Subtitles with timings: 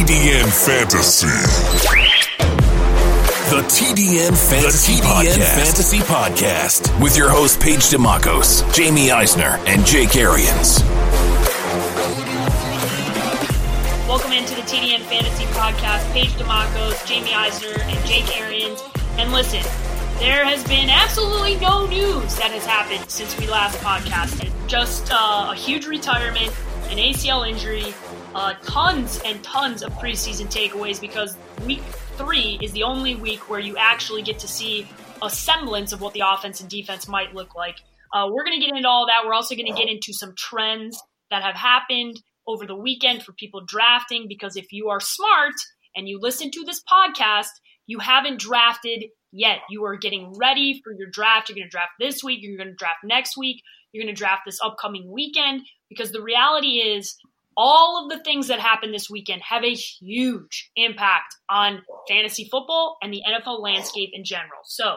[0.00, 1.26] TDN Fantasy.
[3.50, 5.64] The TDN Fantasy, the TDN Podcast.
[5.64, 10.80] Fantasy Podcast with your hosts Paige Dimakos, Jamie Eisner, and Jake Arians.
[14.08, 16.10] Welcome into the TDN Fantasy Podcast.
[16.14, 18.82] Paige Dimakos, Jamie Eisner, and Jake Arians.
[19.18, 19.60] And listen,
[20.18, 24.50] there has been absolutely no news that has happened since we last podcasted.
[24.66, 26.48] Just uh, a huge retirement,
[26.88, 27.92] an ACL injury,
[28.34, 31.82] uh, tons and tons of preseason takeaways because week
[32.16, 34.88] three is the only week where you actually get to see
[35.22, 37.76] a semblance of what the offense and defense might look like.
[38.12, 39.24] Uh, we're going to get into all that.
[39.24, 43.32] We're also going to get into some trends that have happened over the weekend for
[43.32, 45.54] people drafting because if you are smart
[45.94, 47.50] and you listen to this podcast,
[47.86, 49.58] you haven't drafted yet.
[49.68, 51.48] You are getting ready for your draft.
[51.48, 52.40] You're going to draft this week.
[52.42, 53.62] You're going to draft next week.
[53.92, 57.16] You're going to draft this upcoming weekend because the reality is
[57.62, 62.96] all of the things that happened this weekend have a huge impact on fantasy football
[63.02, 64.60] and the NFL landscape in general.
[64.64, 64.96] So,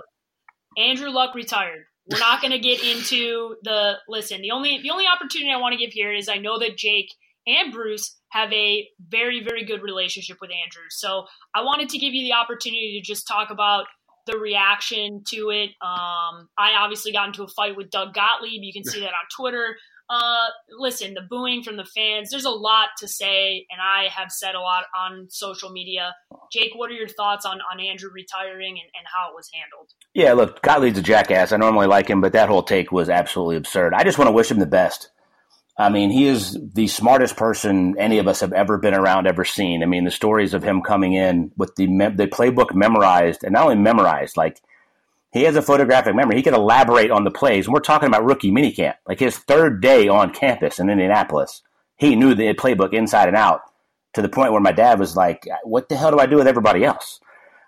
[0.77, 1.83] Andrew Luck retired.
[2.09, 4.41] We're not going to get into the listen.
[4.41, 7.13] The only the only opportunity I want to give here is I know that Jake
[7.45, 10.87] and Bruce have a very very good relationship with Andrew.
[10.89, 13.87] So, I wanted to give you the opportunity to just talk about
[14.25, 15.71] the reaction to it.
[15.81, 18.63] Um, I obviously got into a fight with Doug Gottlieb.
[18.63, 19.75] You can see that on Twitter.
[20.09, 24.31] Uh, listen, the booing from the fans, there's a lot to say, and I have
[24.31, 26.13] said a lot on social media.
[26.51, 29.89] Jake, what are your thoughts on, on Andrew retiring and, and how it was handled?
[30.13, 31.51] Yeah, look, Gottlieb's a jackass.
[31.51, 33.93] I normally like him, but that whole take was absolutely absurd.
[33.93, 35.09] I just want to wish him the best.
[35.77, 39.45] I mean, he is the smartest person any of us have ever been around, ever
[39.45, 39.81] seen.
[39.81, 43.63] I mean, the stories of him coming in with the the playbook memorized, and not
[43.63, 44.61] only memorized, like–
[45.33, 46.35] he has a photographic memory.
[46.35, 47.67] He can elaborate on the plays.
[47.67, 51.63] We're talking about rookie minicamp, like his third day on campus in Indianapolis.
[51.97, 53.61] He knew the playbook inside and out
[54.13, 56.45] to the point where my dad was like, "What the hell do I do with
[56.45, 57.19] everybody else?"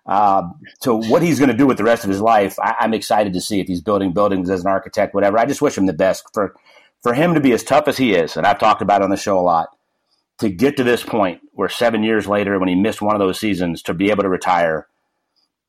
[0.06, 0.44] Uh,
[0.80, 3.34] so what he's going to do with the rest of his life, I, I'm excited
[3.34, 5.40] to see if he's building buildings as an architect, whatever.
[5.40, 6.56] I just wish him the best for
[7.02, 9.18] for him to be as tough as he is, and I've talked about on the
[9.18, 9.70] show a lot.
[10.40, 13.40] To get to this point where seven years later, when he missed one of those
[13.40, 14.88] seasons, to be able to retire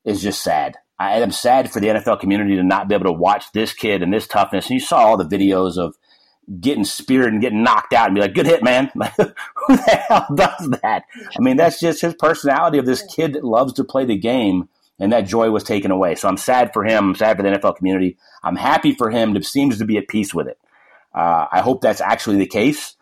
[0.05, 0.77] is just sad.
[0.99, 4.03] I am sad for the NFL community to not be able to watch this kid
[4.03, 4.67] and this toughness.
[4.67, 5.97] And you saw all the videos of
[6.61, 8.91] getting speared and getting knocked out and be like, good hit, man.
[8.95, 11.05] Who the hell does that?
[11.37, 14.69] I mean, that's just his personality of this kid that loves to play the game.
[14.99, 16.15] And that joy was taken away.
[16.15, 17.11] So I'm sad for him.
[17.11, 18.17] I'm sad for the NFL community.
[18.43, 20.59] I'm happy for him that seems to be at peace with it.
[21.15, 22.95] Uh, I hope that's actually the case.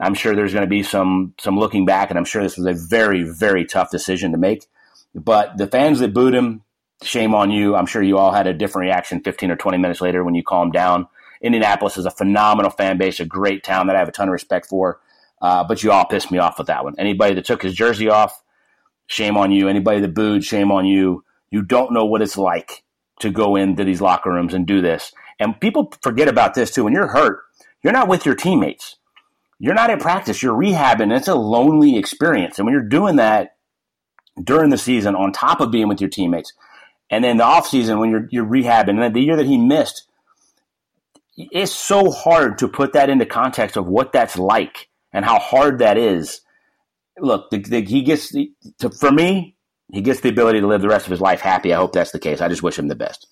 [0.00, 2.66] I'm sure there's going to be some some looking back, and I'm sure this was
[2.66, 4.66] a very very tough decision to make.
[5.14, 6.62] But the fans that booed him,
[7.02, 7.74] shame on you.
[7.74, 10.42] I'm sure you all had a different reaction 15 or 20 minutes later when you
[10.42, 11.06] calmed down.
[11.42, 14.32] Indianapolis is a phenomenal fan base, a great town that I have a ton of
[14.32, 15.00] respect for.
[15.40, 16.94] Uh, but you all pissed me off with that one.
[16.98, 18.42] Anybody that took his jersey off,
[19.06, 19.68] shame on you.
[19.68, 21.24] Anybody that booed, shame on you.
[21.50, 22.84] You don't know what it's like
[23.20, 25.12] to go into these locker rooms and do this.
[25.38, 26.84] And people forget about this too.
[26.84, 27.40] When you're hurt,
[27.82, 28.96] you're not with your teammates.
[29.58, 30.42] You're not at practice.
[30.42, 31.14] You're rehabbing.
[31.14, 32.58] It's a lonely experience.
[32.58, 33.56] And when you're doing that
[34.42, 36.52] during the season, on top of being with your teammates,
[37.10, 40.06] and then the offseason when you're you're rehabbing, and the year that he missed,
[41.36, 45.78] it's so hard to put that into context of what that's like and how hard
[45.78, 46.40] that is.
[47.18, 49.56] Look, the, the, he gets the, to, for me,
[49.92, 51.74] he gets the ability to live the rest of his life happy.
[51.74, 52.40] I hope that's the case.
[52.40, 53.26] I just wish him the best.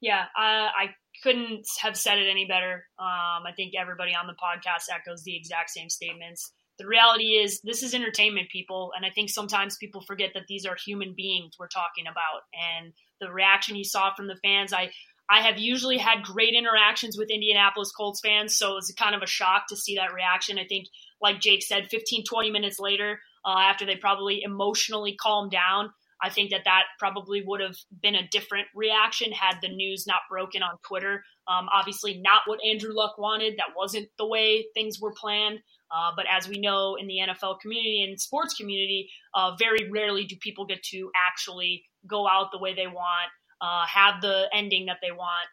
[0.00, 2.84] Yeah, uh, I couldn't have said it any better.
[2.98, 7.60] Um, I think everybody on the podcast echoes the exact same statements the reality is
[7.62, 11.54] this is entertainment people and i think sometimes people forget that these are human beings
[11.58, 12.42] we're talking about
[12.78, 14.90] and the reaction you saw from the fans i
[15.30, 19.26] i have usually had great interactions with indianapolis colts fans so it's kind of a
[19.26, 20.86] shock to see that reaction i think
[21.20, 25.90] like jake said 15 20 minutes later uh, after they probably emotionally calmed down
[26.24, 30.20] I think that that probably would have been a different reaction had the news not
[30.30, 31.22] broken on Twitter.
[31.46, 33.58] Um, obviously, not what Andrew Luck wanted.
[33.58, 35.58] That wasn't the way things were planned.
[35.94, 40.24] Uh, but as we know in the NFL community and sports community, uh, very rarely
[40.24, 43.30] do people get to actually go out the way they want,
[43.60, 45.46] uh, have the ending that they want.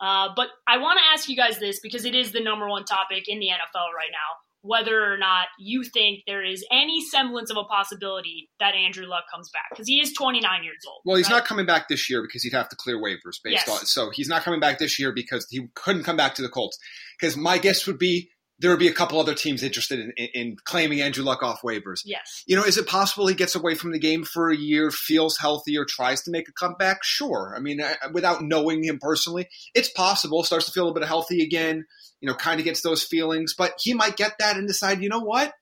[0.00, 2.84] Uh, but I want to ask you guys this because it is the number one
[2.84, 4.36] topic in the NFL right now.
[4.62, 9.24] whether or not you think there is any semblance of a possibility that Andrew Luck
[9.32, 11.00] comes back because he is 29 years old.
[11.06, 11.36] Well, he's right?
[11.36, 13.68] not coming back this year because he'd have to clear waivers based Yes.
[13.70, 13.86] on.
[13.86, 16.78] So he's not coming back this year because he couldn't come back to the Colts.
[17.18, 18.28] Because my guess would be
[18.60, 21.62] there would be a couple other teams interested in, in, in claiming Andrew Luck off
[21.62, 22.02] waivers.
[22.04, 22.44] Yes.
[22.46, 25.38] You know, is it possible he gets away from the game for a year, feels
[25.38, 27.02] healthy, or tries to make a comeback?
[27.02, 27.54] Sure.
[27.56, 30.42] I mean, uh, without knowing him personally, it's possible.
[30.44, 31.86] Starts to feel a bit healthy again.
[32.20, 35.08] You know, kind of gets those feelings, but he might get that and decide, you
[35.08, 35.54] know what,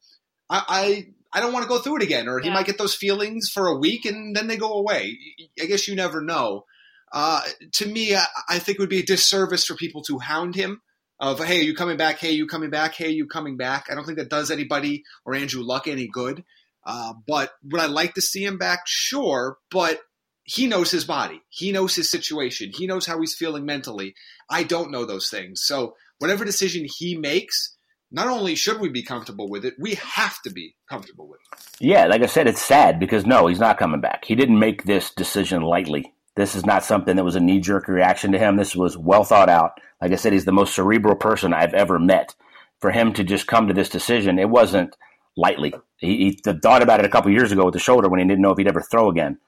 [0.51, 2.55] I I, I don't want to go through it again, or he Yeah.
[2.55, 5.17] might get those feelings for a week and then they go away.
[5.61, 6.65] I guess you never know.
[7.13, 7.43] Uh,
[7.75, 10.81] to me, I, I think it would be a disservice for people to hound him
[11.21, 12.19] of hey, are you coming back?
[12.19, 12.95] Hey, you coming back?
[12.95, 13.87] Hey, you coming back?
[13.91, 16.45] I don't think that does anybody or Andrew Luck any good.
[16.87, 18.81] Uh, but would I like to see him back?
[18.87, 20.01] Sure, but
[20.45, 21.43] he knows his body.
[21.51, 22.71] He knows his situation.
[22.73, 24.15] He knows how he's feeling mentally.
[24.49, 25.61] I don't know those things.
[25.63, 27.77] So whatever decision he makes,
[28.11, 31.67] not only should we be comfortable with it, we have to be comfortable with it.
[31.81, 34.25] Yeah, like I said, it's sad because no, he's not coming back.
[34.25, 36.15] He didn't make this decision lightly.
[36.39, 38.55] This is not something that was a knee jerk reaction to him.
[38.55, 39.73] This was well thought out.
[40.01, 42.37] Like I said, he's the most cerebral person I've ever met.
[42.79, 44.97] For him to just come to this decision, it wasn't
[45.37, 45.75] lightly.
[45.97, 48.41] He, he thought about it a couple years ago with the shoulder when he didn't
[48.41, 49.39] know if he'd ever throw again.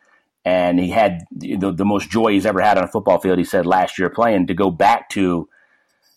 [0.44, 3.44] And he had the, the most joy he's ever had on a football field, he
[3.44, 5.48] said, last year playing to go back to,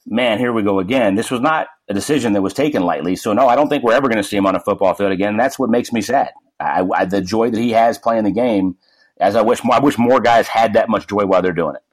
[0.08, 1.14] man, here we go again.
[1.14, 3.16] This was not a decision that was taken lightly.
[3.16, 5.12] So, no, I don't think we're ever going to see him on a football field
[5.12, 5.38] again.
[5.38, 6.32] That's what makes me sad.
[6.60, 8.78] I, I, the joy that he has playing the game,
[9.20, 11.76] as I wish more, I wish more guys had that much joy while they're doing
[11.76, 11.84] it.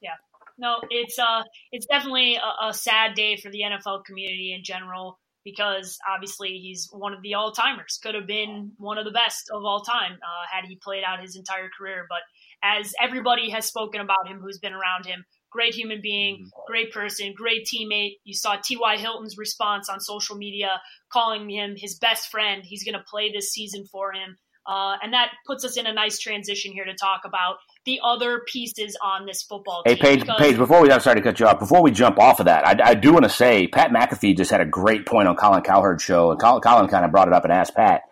[0.00, 0.16] Yeah,
[0.58, 1.42] no, it's uh,
[1.72, 6.88] it's definitely a, a sad day for the NFL community in general because obviously he's
[6.90, 8.00] one of the all timers.
[8.02, 11.20] Could have been one of the best of all time uh, had he played out
[11.20, 12.06] his entire career.
[12.08, 12.20] But
[12.62, 17.34] as everybody has spoken about him, who's been around him, great human being, great person,
[17.36, 18.16] great teammate.
[18.24, 18.96] You saw T.Y.
[18.96, 20.80] Hilton's response on social media,
[21.12, 22.62] calling him his best friend.
[22.64, 24.38] He's going to play this season for him.
[24.66, 28.40] Uh, and that puts us in a nice transition here to talk about the other
[28.50, 29.94] pieces on this football Hey.
[29.96, 31.58] Paige, because- Paige, before we, I'm sorry to cut you off.
[31.58, 34.50] Before we jump off of that, I, I do want to say Pat McAfee just
[34.50, 37.34] had a great point on Colin Cowherd's show, and Colin, Colin kind of brought it
[37.34, 38.02] up and asked Pat.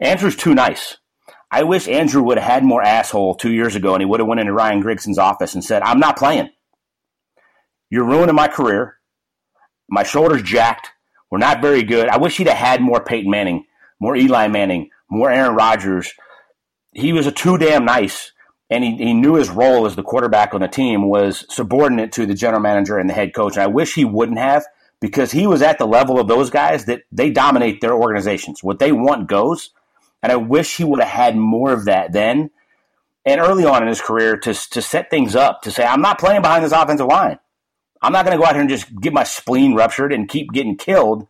[0.00, 0.96] Andrew's too nice.
[1.50, 4.26] I wish Andrew would have had more asshole two years ago, and he would have
[4.26, 6.48] went into Ryan Grigson's office and said, "I'm not playing.
[7.90, 8.96] You're ruining my career.
[9.90, 10.88] My shoulder's jacked.
[11.30, 12.08] We're not very good.
[12.08, 13.64] I wish he'd have had more Peyton Manning,
[14.00, 16.12] more Eli Manning, more Aaron Rodgers.
[16.92, 18.32] He was a too damn nice."
[18.72, 22.24] and he, he knew his role as the quarterback on the team was subordinate to
[22.24, 23.56] the general manager and the head coach.
[23.56, 24.64] And I wish he wouldn't have
[24.98, 28.64] because he was at the level of those guys that they dominate their organizations.
[28.64, 29.70] What they want goes.
[30.22, 32.50] And I wish he would have had more of that then
[33.26, 36.18] and early on in his career to, to set things up to say, I'm not
[36.18, 37.38] playing behind this offensive line.
[38.00, 40.50] I'm not going to go out here and just get my spleen ruptured and keep
[40.50, 41.26] getting killed.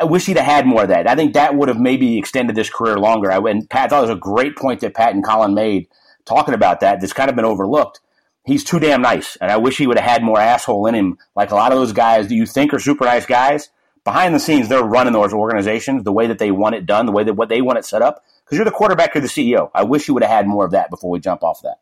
[0.00, 1.08] I wish he'd have had more of that.
[1.08, 3.30] I think that would have maybe extended this career longer.
[3.30, 5.88] I, and Pat I thought it was a great point that Pat and Colin made
[6.24, 8.00] talking about that that's kind of been overlooked.
[8.44, 11.18] He's too damn nice, and I wish he would have had more asshole in him.
[11.36, 13.68] Like a lot of those guys that you think are super nice guys,
[14.04, 17.12] behind the scenes they're running those organizations the way that they want it done, the
[17.12, 18.24] way that what they want it set up.
[18.44, 19.70] Because you're the quarterback, you're the CEO.
[19.74, 21.78] I wish you would have had more of that before we jump off that.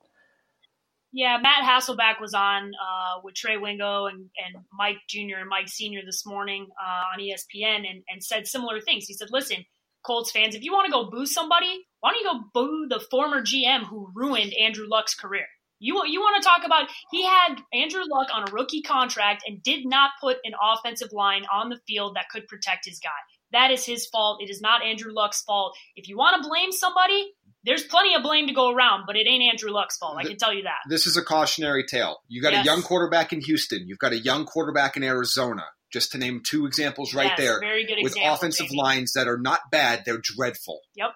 [1.12, 5.38] Yeah, Matt Hasselbeck was on uh, with Trey Wingo and, and Mike Jr.
[5.41, 6.00] and Mike Sr.
[6.05, 9.06] this morning uh, on ESPN and, and said similar things.
[9.06, 9.64] He said, listen,
[10.05, 13.00] Colts fans, if you want to go boo somebody, why don't you go boo the
[13.11, 15.47] former GM who ruined Andrew Luck's career?
[15.78, 19.62] You, you want to talk about he had Andrew Luck on a rookie contract and
[19.62, 23.11] did not put an offensive line on the field that could protect his guy.
[23.52, 24.42] That is his fault.
[24.42, 25.76] It is not Andrew Luck's fault.
[25.95, 27.33] If you want to blame somebody,
[27.66, 30.16] there's plenty of blame to go around, but it ain't Andrew Luck's fault.
[30.18, 30.76] I can tell you that.
[30.88, 32.18] This is a cautionary tale.
[32.28, 32.62] You got Yes.
[32.62, 33.87] a young quarterback in Houston.
[33.88, 35.64] You've got a young quarterback in Arizona.
[35.92, 37.61] Just to name two examples right Yes, there.
[37.61, 40.80] very good with example, offensive lines that are not bad, they're dreadful.
[40.96, 41.11] Yep.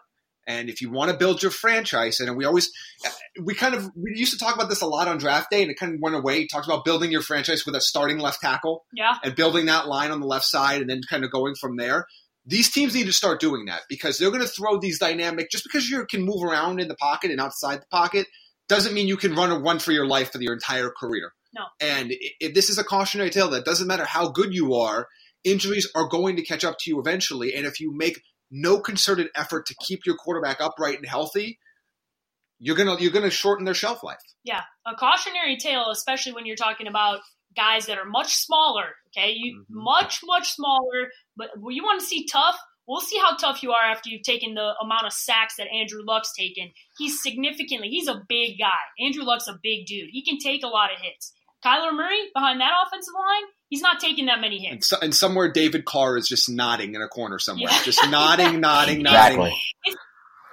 [0.47, 2.71] And if you want to build your franchise, and we always,
[3.43, 5.71] we kind of, we used to talk about this a lot on draft day, and
[5.71, 6.47] it kind of went away.
[6.47, 9.17] Talks about building your franchise with a starting left tackle Yeah.
[9.23, 12.07] and building that line on the left side, and then kind of going from there.
[12.51, 15.51] These teams need to start doing that because they're going to throw these dynamic.
[15.53, 18.27] Just because you can move around in the pocket and outside the pocket
[18.69, 21.33] doesn't mean you can run a one for your life for your entire career.
[21.55, 21.63] No.
[21.81, 25.07] And if this is a cautionary tale, that doesn't matter how good you are,
[25.45, 27.55] injuries are going to catch up to you eventually.
[27.55, 31.61] And if you make no concerted effort to keep your quarterback upright and healthy,
[32.59, 34.19] you're gonna you're gonna shorten their shelf life.
[34.43, 37.21] Yeah, a cautionary tale, especially when you're talking about
[37.61, 38.87] guys that are much smaller.
[39.09, 39.65] Okay, you Mhm.
[39.91, 41.01] much much smaller,
[41.37, 42.57] but when you want to see tough.
[42.89, 46.01] We'll see how tough you are after you've taken the amount of sacks that Andrew
[46.05, 46.73] Luck's taken.
[46.99, 48.83] He's significantly, he's a big guy.
[48.99, 50.09] Andrew Luck's a big dude.
[50.11, 51.33] He can take a lot of hits.
[51.65, 54.73] Kyler Murray behind that offensive line, he's not taking that many hits.
[54.73, 57.83] And, so, and somewhere David Carr is just nodding in a corner somewhere, Yeah.
[57.85, 59.37] just nodding, nodding, Exactly.
[59.39, 59.59] nodding.
[59.85, 59.97] It's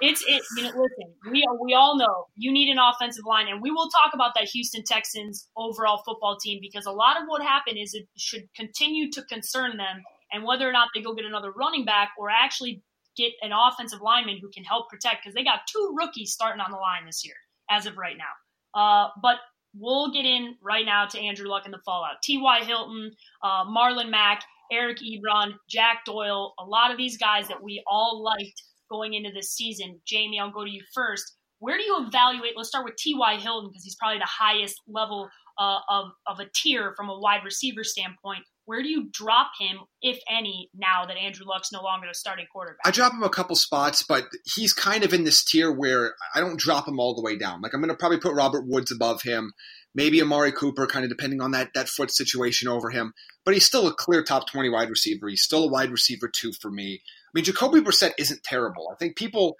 [0.00, 0.42] it.
[0.56, 3.88] You know, listen, we we all know you need an offensive line, and we will
[3.90, 7.94] talk about that Houston Texans overall football team because a lot of what happened is
[7.94, 10.02] it should continue to concern them,
[10.32, 12.82] and whether or not they go get another running back or actually
[13.16, 16.70] get an offensive lineman who can help protect because they got two rookies starting on
[16.70, 17.34] the line this year
[17.70, 18.80] as of right now.
[18.80, 19.36] Uh, but
[19.74, 22.22] we'll get in right now to Andrew Luck and the fallout.
[22.22, 22.64] T.Y.
[22.64, 23.12] Hilton,
[23.42, 28.22] uh, Marlon Mack, Eric Ebron, Jack Doyle, a lot of these guys that we all
[28.22, 30.00] liked going into this season.
[30.06, 31.34] Jamie, I'll go to you first.
[31.60, 32.52] Where do you evaluate?
[32.56, 33.36] Let's start with T.Y.
[33.40, 35.28] Hilton because he's probably the highest level
[35.58, 38.44] uh, of, of a tier from a wide receiver standpoint.
[38.64, 42.46] Where do you drop him, if any, now that Andrew Luck's no longer the starting
[42.52, 42.80] quarterback?
[42.84, 46.40] I drop him a couple spots, but he's kind of in this tier where I
[46.40, 47.62] don't drop him all the way down.
[47.62, 49.52] Like I'm going to probably put Robert Woods above him,
[49.94, 53.14] maybe Amari Cooper, kind of depending on that that foot situation over him.
[53.44, 55.28] But he's still a clear top 20 wide receiver.
[55.28, 57.00] He's still a wide receiver two for me.
[57.28, 58.90] I mean, Jacoby Brissett isn't terrible.
[58.92, 59.56] I think people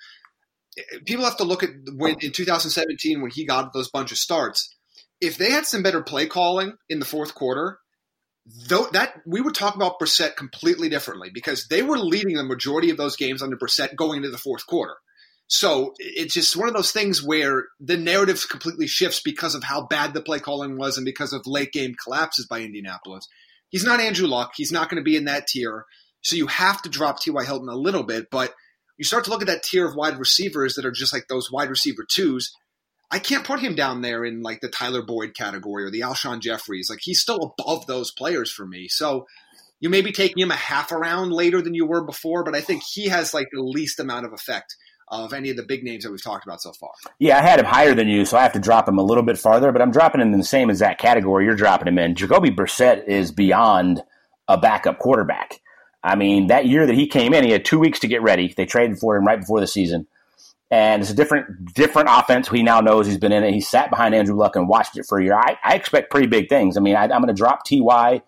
[1.06, 4.74] people have to look at when in 2017 when he got those bunch of starts.
[5.20, 7.78] If they had some better play calling in the fourth quarter,
[8.68, 12.90] though that we would talk about Brissett completely differently because they were leading the majority
[12.90, 14.94] of those games under Brissett going into the fourth quarter.
[15.48, 19.86] So it's just one of those things where the narrative completely shifts because of how
[19.86, 23.26] bad the play calling was and because of late game collapses by Indianapolis.
[23.70, 24.52] He's not Andrew Luck.
[24.56, 25.84] He's not going to be in that tier.
[26.22, 27.44] So you have to drop T.Y.
[27.44, 28.54] Hilton a little bit, but
[28.96, 31.50] you start to look at that tier of wide receivers that are just like those
[31.50, 32.52] wide receiver twos.
[33.10, 36.40] I can't put him down there in like the Tyler Boyd category or the Alshon
[36.40, 36.90] Jeffries.
[36.90, 38.88] Like he's still above those players for me.
[38.88, 39.26] So
[39.80, 42.54] you may be taking him a half a round later than you were before, but
[42.54, 44.76] I think he has like the least amount of effect
[45.10, 46.90] of any of the big names that we've talked about so far.
[47.18, 49.22] Yeah, I had him higher than you, so I have to drop him a little
[49.22, 52.14] bit farther, but I'm dropping him in the same exact category you're dropping him in.
[52.14, 54.02] Jacoby Brissett is beyond
[54.48, 55.60] a backup quarterback.
[56.02, 58.52] I mean, that year that he came in, he had two weeks to get ready.
[58.56, 60.06] They traded for him right before the season.
[60.70, 62.48] And it's a different different offense.
[62.48, 63.54] He now knows he's been in it.
[63.54, 65.34] He sat behind Andrew Luck and watched it for a year.
[65.34, 66.76] I, I expect pretty big things.
[66.76, 68.22] I mean, I, am going to drop Ty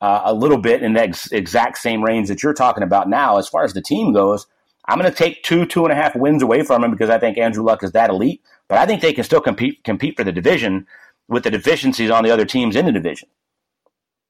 [0.00, 3.36] uh, a little bit in that ex- exact same range that you're talking about now.
[3.36, 4.46] As far as the team goes,
[4.86, 7.18] I'm going to take two two and a half wins away from him because I
[7.18, 8.42] think Andrew Luck is that elite.
[8.66, 10.86] But I think they can still compete compete for the division
[11.28, 13.28] with the deficiencies on the other teams in the division.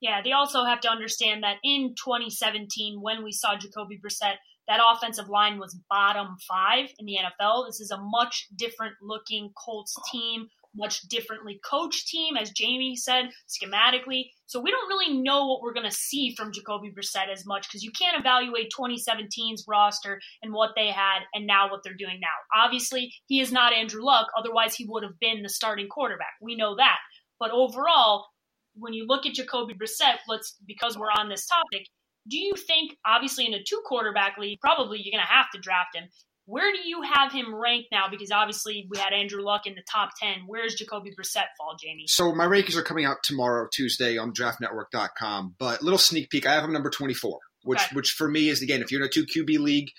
[0.01, 4.37] Yeah, they also have to understand that in 2017, when we saw Jacoby Brissett,
[4.69, 7.67] that offensive line was bottom five in the NFL.
[7.67, 13.27] This is a much different looking Colts team, much differently coached team, as Jamie said,
[13.49, 14.31] schematically.
[14.47, 17.69] So we don't really know what we're going to see from Jacoby Brissett as much
[17.69, 22.19] because you can't evaluate 2017's roster and what they had and now what they're doing
[22.21, 22.65] now.
[22.65, 26.35] Obviously, he is not Andrew Luck, otherwise, he would have been the starting quarterback.
[26.41, 26.99] We know that.
[27.39, 28.27] But overall,
[28.75, 31.87] when you look at Jacoby Brissett, let's because we're on this topic,
[32.29, 35.95] do you think obviously in a two quarterback league, probably you're gonna have to draft
[35.95, 36.09] him.
[36.47, 38.09] Where do you have him ranked now?
[38.11, 40.43] Because obviously we had Andrew Luck in the top ten.
[40.47, 42.05] Where's Jacoby Brissett fall, Jamie?
[42.07, 45.55] So my rankings are coming out tomorrow, Tuesday, on draftnetwork.com.
[45.59, 47.95] But little sneak peek, I have him number 24, which Okay.
[47.95, 49.91] which for me is again, if you're in a two QB league,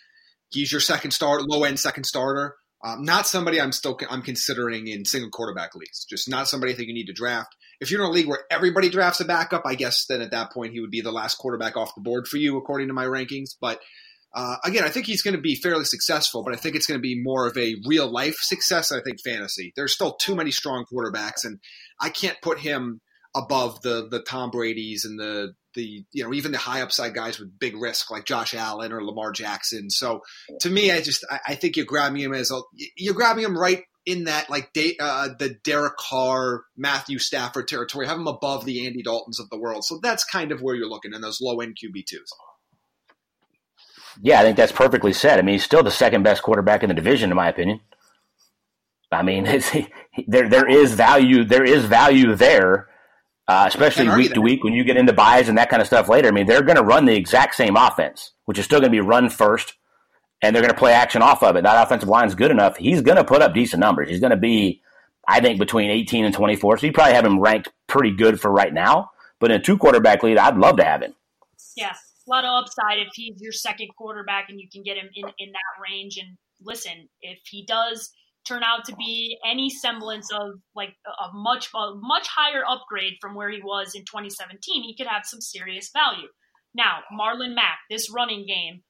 [0.49, 2.55] he's your second start, low end second starter.
[2.83, 6.05] Um, not somebody I'm still I'm considering in single quarterback leagues.
[6.05, 7.55] Just not somebody I think you need to draft.
[7.79, 10.51] If you're in a league where everybody drafts a backup, I guess then at that
[10.51, 13.05] point he would be the last quarterback off the board for you, according to my
[13.05, 13.51] rankings.
[13.59, 13.79] But
[14.35, 16.99] uh, again, I think he's going to be fairly successful, but I think it's going
[16.99, 18.91] to be more of a real life success.
[18.91, 19.71] I think fantasy.
[19.75, 21.59] There's still too many strong quarterbacks, and
[22.01, 22.99] I can't put him
[23.35, 27.39] above the the Tom Brady's and the the you know even the high upside guys
[27.39, 29.89] with big risk like Josh Allen or Lamar Jackson.
[29.89, 30.21] So
[30.61, 32.61] to me, I just I, I think you're grabbing him as a
[32.97, 34.69] you're grabbing him right in that like
[34.99, 38.07] uh, the Derek Carr, Matthew Stafford territory.
[38.07, 39.83] Have him above the Andy Daltons of the world.
[39.83, 42.29] So that's kind of where you're looking in those low end QB twos.
[44.21, 45.39] Yeah, I think that's perfectly said.
[45.39, 47.81] I mean, he's still the second best quarterback in the division, in my opinion.
[49.11, 49.71] I mean, it's,
[50.27, 52.87] there there is value there is value there,
[53.47, 56.09] uh, especially week to week when you get into byes and that kind of stuff
[56.09, 56.27] later.
[56.27, 58.95] I mean, they're going to run the exact same offense, which is still going to
[58.95, 59.73] be run first,
[60.41, 61.63] and they're going to play action off of it.
[61.63, 62.77] That offensive line is good enough.
[62.77, 64.09] He's going to put up decent numbers.
[64.09, 64.81] He's going to be,
[65.27, 66.77] I think, between 18 and 24.
[66.77, 69.11] So you probably have him ranked pretty good for right now.
[69.39, 71.13] But in a two quarterback lead, I'd love to have him.
[71.75, 75.09] Yeah, a lot of upside if he's your second quarterback and you can get him
[75.13, 76.17] in, in that range.
[76.17, 78.11] And listen, if he does
[78.47, 83.13] turn out to be any semblance of like a a much a much higher upgrade
[83.19, 86.27] from where he was in 2017, he could have some serious value.
[86.73, 88.81] Now, Marlon Mack, this running game,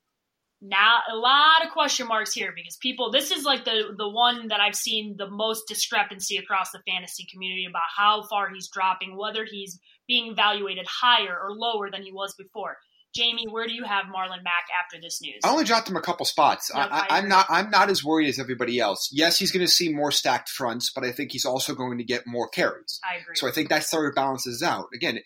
[0.68, 4.48] now a lot of question marks here because people this is like the the one
[4.48, 9.18] that I've seen the most discrepancy across the fantasy community about how far he's dropping,
[9.18, 12.78] whether he's being evaluated higher or lower than he was before.
[13.16, 15.40] Jamie, where do you have Marlon Mack after this news?
[15.46, 16.70] I only dropped him a couple spots.
[16.74, 17.46] I I, am not.
[17.50, 19.10] I'm not as worried as everybody else.
[19.14, 22.04] Yes, he's going to see more stacked fronts, but I think he's also going to
[22.04, 23.00] get more carries.
[23.10, 23.36] I agree.
[23.38, 24.88] So I think that sort of balances out.
[24.94, 25.20] Again,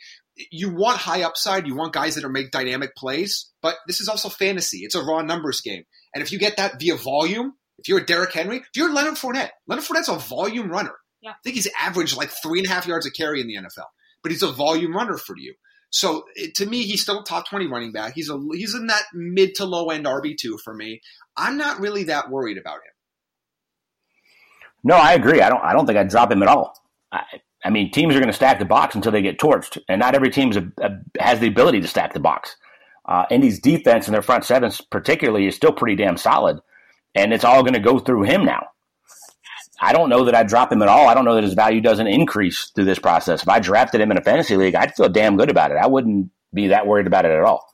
[0.51, 1.67] you want high upside.
[1.67, 4.79] You want guys that are make dynamic plays, but this is also fantasy.
[4.79, 8.05] It's a raw numbers game, and if you get that via volume, if you're a
[8.05, 10.95] Derrick Henry, if you're Leonard Fournette, Leonard Fournette's a volume runner.
[11.21, 11.31] Yeah.
[11.31, 13.87] I think he's averaged like three and a half yards a carry in the NFL,
[14.23, 15.53] but he's a volume runner for you.
[15.91, 18.13] So it, to me, he's still a top twenty running back.
[18.13, 21.01] He's a he's in that mid to low end RB two for me.
[21.35, 22.93] I'm not really that worried about him.
[24.83, 25.41] No, I agree.
[25.41, 25.63] I don't.
[25.63, 26.73] I don't think I'd drop him at all.
[27.11, 27.23] I,
[27.63, 30.15] I mean, teams are going to stack the box until they get torched, and not
[30.15, 30.51] every team
[31.19, 32.55] has the ability to stack the box.
[33.05, 36.59] Uh, Indy's defense and their front sevens, particularly, is still pretty damn solid,
[37.15, 38.67] and it's all going to go through him now.
[39.81, 41.07] I don't know that I'd drop him at all.
[41.07, 43.41] I don't know that his value doesn't increase through this process.
[43.41, 45.77] If I drafted him in a fantasy league, I'd feel damn good about it.
[45.77, 47.68] I wouldn't be that worried about it at all.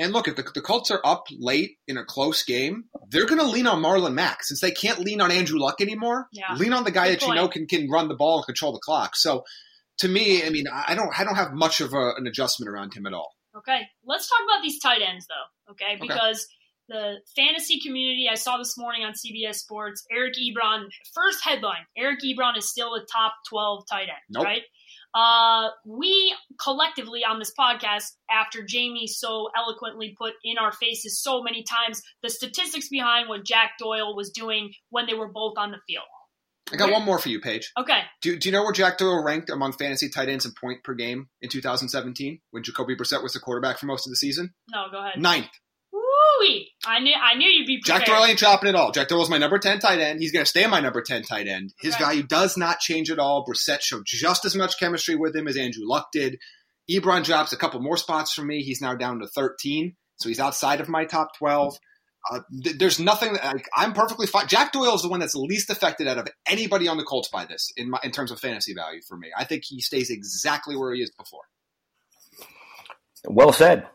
[0.00, 3.38] And look, if the, the Colts are up late in a close game, they're going
[3.38, 6.26] to lean on Marlon Mack since they can't lean on Andrew Luck anymore.
[6.32, 6.54] Yeah.
[6.54, 8.72] Lean on the guy Good that you know can can run the ball and control
[8.72, 9.14] the clock.
[9.14, 9.44] So,
[9.98, 12.94] to me, I mean, I don't I don't have much of a, an adjustment around
[12.94, 13.34] him at all.
[13.58, 15.72] Okay, let's talk about these tight ends though.
[15.72, 16.00] Okay, Okay.
[16.00, 16.48] because
[16.88, 22.20] the fantasy community I saw this morning on CBS Sports, Eric Ebron, first headline: Eric
[22.24, 24.22] Ebron is still a top twelve tight end.
[24.30, 24.44] Nope.
[24.44, 24.62] Right?
[25.14, 31.42] Uh, we collectively on this podcast, after Jamie so eloquently put in our faces so
[31.42, 35.70] many times the statistics behind what Jack Doyle was doing when they were both on
[35.70, 36.04] the field.
[36.72, 37.72] I got one more for you, Paige.
[37.76, 40.84] Okay, Do, do you know where Jack Doyle ranked among fantasy tight ends in point
[40.84, 44.54] per game in 2017 when Jacoby Brissett was the quarterback for most of the season?
[44.70, 45.20] no, go ahead.
[45.20, 45.50] Ninth.
[46.38, 46.70] Woo-wee.
[46.86, 48.06] I knew I knew you'd be Jack.
[48.06, 48.92] Doyle ain't dropping at all.
[48.92, 50.20] Jack Doyle's my number 10 tight end.
[50.20, 51.72] He's going to stay my number 10 tight end.
[51.80, 52.04] His Okay.
[52.04, 53.44] value does not change at all.
[53.46, 56.38] Brissett showed just as much chemistry with him as Andrew Luck did.
[56.90, 58.62] Ebron drops a couple more spots for me.
[58.62, 61.78] He's now down to 13, so he's outside of my top 12.
[62.30, 63.32] Uh, th- there's nothing.
[63.34, 64.46] That, like, I'm perfectly fine.
[64.48, 67.44] Jack Doyle is the one that's least affected out of anybody on the Colts by
[67.46, 69.28] this in, my, in terms of fantasy value for me.
[69.36, 71.42] I think he stays exactly where he is before.
[73.24, 73.86] Well said.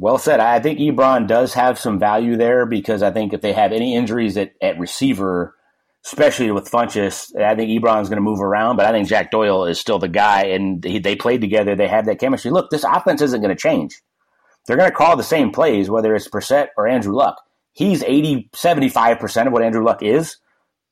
[0.00, 0.40] Well said.
[0.40, 3.94] I think Ebron does have some value there because I think if they have any
[3.94, 5.54] injuries at, at receiver,
[6.06, 8.78] especially with Funchess, I think Ebron's going to move around.
[8.78, 11.76] But I think Jack Doyle is still the guy, and he, they played together.
[11.76, 12.50] They have that chemistry.
[12.50, 14.00] Look, this offense isn't going to change.
[14.66, 17.36] They're going to call the same plays, whether it's Brissett or Andrew Luck.
[17.74, 20.38] He's 80, 75% of what Andrew Luck is.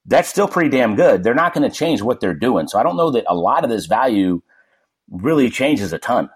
[0.04, 1.22] That's still pretty damn good.
[1.22, 2.68] They're not going to change what they're doing.
[2.68, 4.42] So I don't know that a lot of this value
[5.10, 6.28] really changes a ton.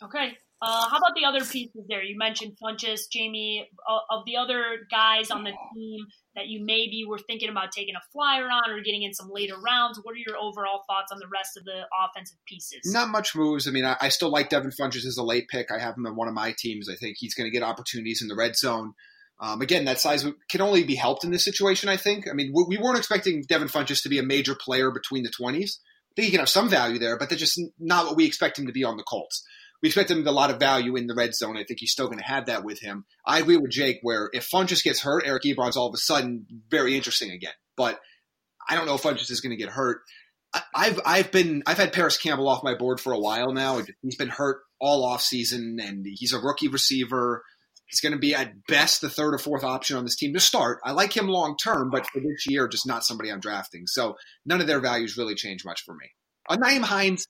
[0.00, 0.38] Okay.
[0.60, 2.02] Uh, how about the other pieces there?
[2.02, 3.68] You mentioned Funchess, Jamie.
[3.88, 7.94] Uh, of the other guys on the team that you maybe were thinking about taking
[7.94, 11.18] a flyer on or getting in some later rounds, what are your overall thoughts on
[11.20, 12.80] the rest of the offensive pieces?
[12.86, 13.68] Not much moves.
[13.68, 15.70] I mean, I, I still like Devin Funchess as a late pick.
[15.70, 16.88] I have him in one of my teams.
[16.88, 18.94] I think he's going to get opportunities in the red zone.
[19.40, 21.88] Um, again, that size can only be helped in this situation.
[21.88, 22.26] I think.
[22.28, 25.30] I mean, we, we weren't expecting Devin Funchess to be a major player between the
[25.30, 25.78] twenties.
[26.10, 28.58] I think he can have some value there, but that's just not what we expect
[28.58, 29.44] him to be on the Colts.
[29.82, 31.56] We expect him a lot of value in the red zone.
[31.56, 33.04] I think he's still going to have that with him.
[33.24, 36.46] I agree with Jake, where if Funchess gets hurt, Eric Ebron's all of a sudden
[36.68, 37.52] very interesting again.
[37.76, 38.00] But
[38.68, 40.00] I don't know if Funchess is going to get hurt.
[40.74, 43.82] I've I've been I've had Parris Campbell off my board for a while now.
[44.02, 47.42] He's been hurt all off season, and he's a rookie receiver.
[47.86, 50.40] He's going to be at best the third or fourth option on this team to
[50.40, 50.80] start.
[50.84, 53.86] I like him long term, but for this year, just not somebody I'm drafting.
[53.86, 56.06] So none of their values really change much for me.
[56.48, 57.26] On Nyheim Hines,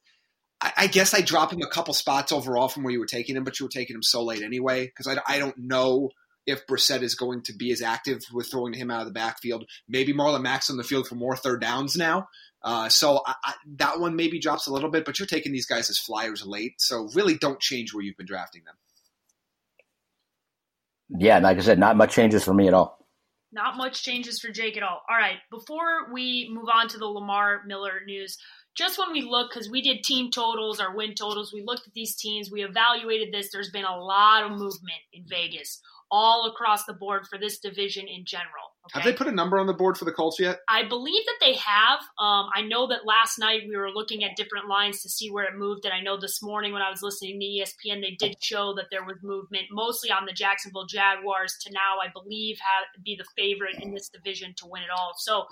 [0.61, 3.37] I, I guess I drop him a couple spots overall from where you were taking
[3.37, 6.11] him, but you were taking him so late anyway because I, I don't know
[6.47, 9.67] if Brissett is going to be as active with throwing him out of the backfield.
[9.87, 12.29] Maybe Marlon Mack's on the field for more third downs now.
[12.63, 15.67] Uh, so I, I, that one maybe drops a little bit, but you're taking these
[15.67, 16.81] guys as flyers late.
[16.81, 18.75] So really don't change where you've been drafting them.
[21.21, 22.99] Yeah, like I said, not much changes for me at all.
[23.51, 25.01] Not much changes for Jake at all.
[25.09, 28.37] All right, before we move on to the Lamar Miller news,
[28.79, 31.95] just when we look, because we did team totals, our win totals, we looked at
[31.95, 33.51] these teams, we evaluated this.
[33.51, 38.07] There's been a lot of movement in Vegas, all across the board for this division
[38.07, 38.77] in general.
[38.87, 39.01] Okay?
[39.01, 40.61] Have they put a number on the board for the Colts yet?
[40.69, 41.99] I believe that they have.
[42.21, 45.45] Um, I know that last night we were looking at different lines to see where
[45.45, 48.37] it moved, and I know this morning when I was listening to ESPN, they did
[48.41, 53.05] show that there was movement, mostly on the Jacksonville Jaguars to now, I believe, have,
[53.05, 55.15] be the favorite in this division to win it all.
[55.17, 55.47] So,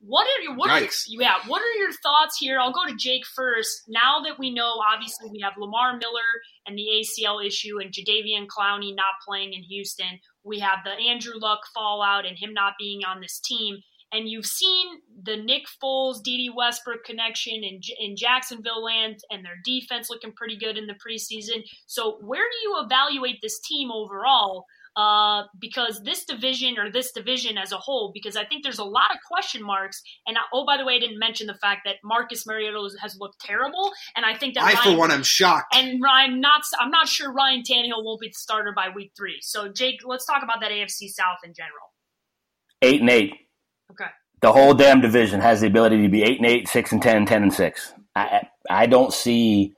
[0.00, 1.04] what are your what are, Yikes.
[1.08, 1.34] yeah?
[1.46, 2.58] What are your thoughts here?
[2.60, 3.82] I'll go to Jake first.
[3.88, 6.30] Now that we know, obviously, we have Lamar Miller
[6.66, 10.20] and the ACL issue, and Jadeveon Clowney not playing in Houston.
[10.44, 13.78] We have the Andrew Luck fallout and him not being on this team.
[14.10, 14.86] And you've seen
[15.22, 20.56] the Nick Foles, Dede Westbrook connection in, in Jacksonville land and their defense looking pretty
[20.56, 21.62] good in the preseason.
[21.86, 24.64] So, where do you evaluate this team overall?
[24.98, 28.84] Uh, because this division or this division as a whole, because I think there's a
[28.84, 30.02] lot of question marks.
[30.26, 33.16] And I, oh, by the way, I didn't mention the fact that Marcus Mariota has
[33.16, 35.72] looked terrible, and I think that I, Ryan, for one, am shocked.
[35.72, 39.38] And I'm not, I'm not sure Ryan Tannehill won't be the starter by week three.
[39.40, 41.92] So, Jake, let's talk about that AFC South in general.
[42.82, 43.34] Eight and eight.
[43.92, 44.10] Okay.
[44.40, 47.26] The whole damn division has the ability to be eight and eight, six and 10,
[47.26, 47.92] 10 and six.
[48.16, 49.74] I I don't see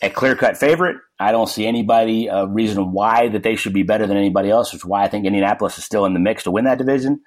[0.00, 0.98] a clear cut favorite.
[1.18, 4.72] I don't see anybody a reason why that they should be better than anybody else,
[4.72, 7.20] which is why I think Indianapolis is still in the mix to win that division.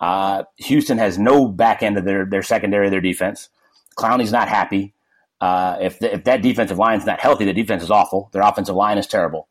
[0.00, 3.48] Uh, Houston has no back end of their their secondary, their defense.
[3.96, 4.92] Clowney's not happy.
[5.40, 8.28] Uh, if the, if that defensive line's not healthy, the defense is awful.
[8.32, 9.48] Their offensive line is terrible.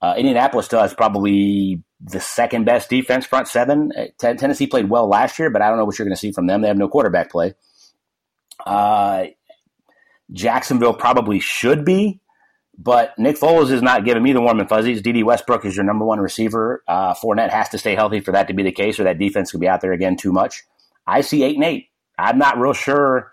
[0.00, 3.92] Uh, Indianapolis still has probably the second best defense, front seven.
[3.96, 6.20] Uh, T- Tennessee played well last year, but I don't know what you're going to
[6.20, 6.62] see from them.
[6.62, 7.54] They have no quarterback play.
[8.66, 9.26] Uh,
[10.32, 12.20] Jacksonville probably should be,
[12.78, 15.02] but Nick Foles is not giving me the warm and fuzzies.
[15.02, 16.82] Dede Westbrook is your number one receiver.
[16.88, 19.50] Uh, Fournette has to stay healthy for that to be the case, or that defense
[19.50, 20.64] could be out there again too much.
[21.06, 21.88] I see eight and eight.
[22.18, 23.32] I'm not real sure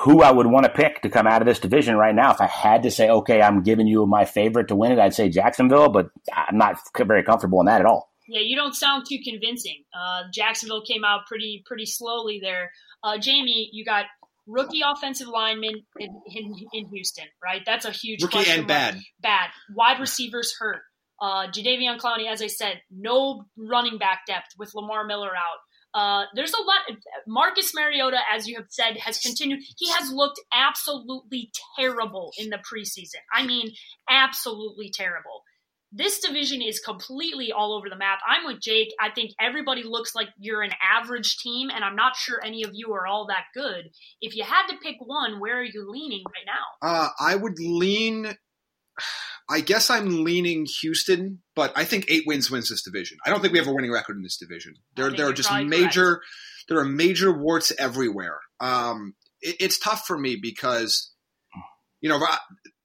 [0.00, 2.32] who I would want to pick to come out of this division right now.
[2.32, 5.14] If I had to say, okay, I'm giving you my favorite to win it, I'd
[5.14, 8.10] say Jacksonville, but I'm not very comfortable in that at all.
[8.26, 9.84] Yeah, you don't sound too convincing.
[9.94, 12.72] Uh, Jacksonville came out pretty pretty slowly there.
[13.04, 14.06] Uh, Jamie, you got
[14.46, 17.62] rookie offensive lineman in, in, in Houston, right?
[17.64, 18.68] That's a huge rookie and mark.
[18.68, 18.98] bad.
[19.20, 20.82] Bad wide receivers hurt.
[21.20, 25.58] Uh, Jadeveon Clowney, as I said, no running back depth with Lamar Miller out.
[25.94, 26.98] Uh, there's a lot.
[27.28, 29.60] Marcus Mariota, as you have said, has continued.
[29.78, 33.20] He has looked absolutely terrible in the preseason.
[33.32, 33.72] I mean,
[34.08, 35.42] absolutely terrible.
[35.94, 38.20] This division is completely all over the map.
[38.26, 38.88] I'm with Jake.
[38.98, 42.70] I think everybody looks like you're an average team, and I'm not sure any of
[42.72, 43.90] you are all that good.
[44.22, 46.88] If you had to pick one, where are you leaning right now?
[46.88, 48.34] Uh, I would lean.
[49.50, 53.18] I guess I'm leaning Houston, but I think eight wins wins this division.
[53.26, 54.74] I don't think we have a winning record in this division.
[54.96, 56.24] There, there are just major, correct.
[56.68, 58.38] there are major warts everywhere.
[58.60, 61.12] Um, it, it's tough for me because,
[62.00, 62.18] you know,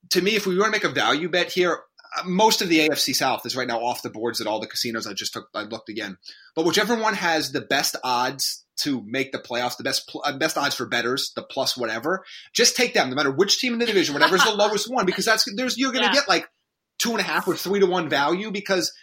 [0.09, 1.79] to me, if we want to make a value bet here,
[2.25, 5.07] most of the AFC South is right now off the boards at all the casinos.
[5.07, 6.17] I just took, I looked again,
[6.55, 10.57] but whichever one has the best odds to make the playoffs, the best uh, best
[10.57, 12.23] odds for bettors, the plus whatever.
[12.53, 15.25] Just take them, no matter which team in the division, whatever's the lowest one, because
[15.25, 16.21] that's there's you're going to yeah.
[16.21, 16.47] get like
[16.99, 18.93] two and a half or three to one value because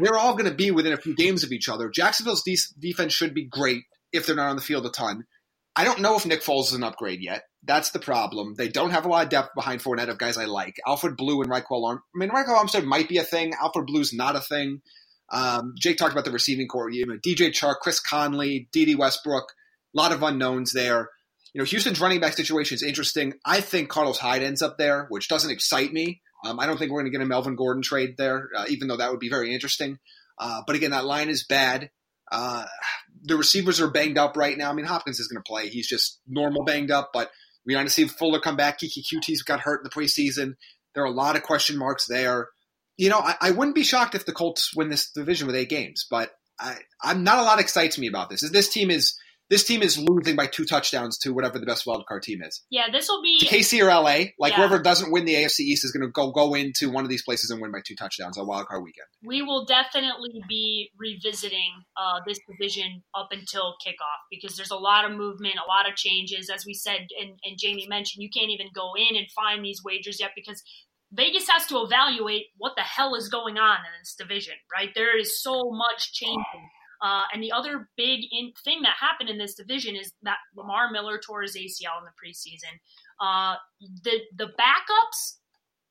[0.00, 1.88] they're all going to be within a few games of each other.
[1.88, 5.24] Jacksonville's de- defense should be great if they're not on the field a ton.
[5.74, 7.44] I don't know if Nick Foles is an upgrade yet.
[7.64, 8.54] That's the problem.
[8.56, 10.76] They don't have a lot of depth behind Fournette of guys I like.
[10.86, 12.02] Alfred Blue and Ryquell Arm.
[12.14, 13.54] I mean, Ryquell Armstead might be a thing.
[13.60, 14.82] Alfred Blue's not a thing.
[15.30, 16.90] Um, Jake talked about the receiving corps.
[16.90, 19.44] You know, DJ Chark, Chris Conley, Dede Westbrook.
[19.94, 21.08] A lot of unknowns there.
[21.54, 23.34] You know, Houston's running back situation is interesting.
[23.44, 26.20] I think Carlos Hyde ends up there, which doesn't excite me.
[26.44, 28.88] Um, I don't think we're going to get a Melvin Gordon trade there, uh, even
[28.88, 29.98] though that would be very interesting.
[30.38, 31.90] Uh, but again, that line is bad.
[32.30, 32.64] Uh,
[33.22, 34.70] the receivers are banged up right now.
[34.70, 35.68] I mean, Hopkins is going to play.
[35.68, 37.30] He's just normal banged up, but
[37.64, 38.80] we're going to see Fuller come back.
[38.80, 40.54] Keke Coutee's got hurt in the preseason.
[40.94, 42.48] There are a lot of question marks there.
[42.96, 45.70] You know, I, I wouldn't be shocked if the Colts win this division with eight
[45.70, 46.30] games, but
[46.60, 48.48] I, I'm not a lot excites me about this.
[48.50, 49.16] This team is
[49.52, 52.64] this team is losing by two touchdowns to whatever the best wild card team is.
[52.70, 54.32] Yeah, this will be to KC or LA.
[54.38, 54.56] Like yeah.
[54.56, 57.22] whoever doesn't win the AFC East is going to go go into one of these
[57.22, 59.04] places and win by two touchdowns on wild card weekend.
[59.22, 65.04] We will definitely be revisiting uh, this division up until kickoff because there's a lot
[65.04, 66.48] of movement, a lot of changes.
[66.48, 69.82] As we said, and, and Jamie mentioned, you can't even go in and find these
[69.84, 70.62] wagers yet because
[71.12, 74.54] Vegas has to evaluate what the hell is going on in this division.
[74.72, 76.70] Right, there is so much changing.
[77.02, 80.90] Uh, and the other big in, thing that happened in this division is that Lamar
[80.90, 82.78] Miller tore his ACL in the preseason.
[83.20, 83.56] Uh,
[84.04, 85.38] the the backups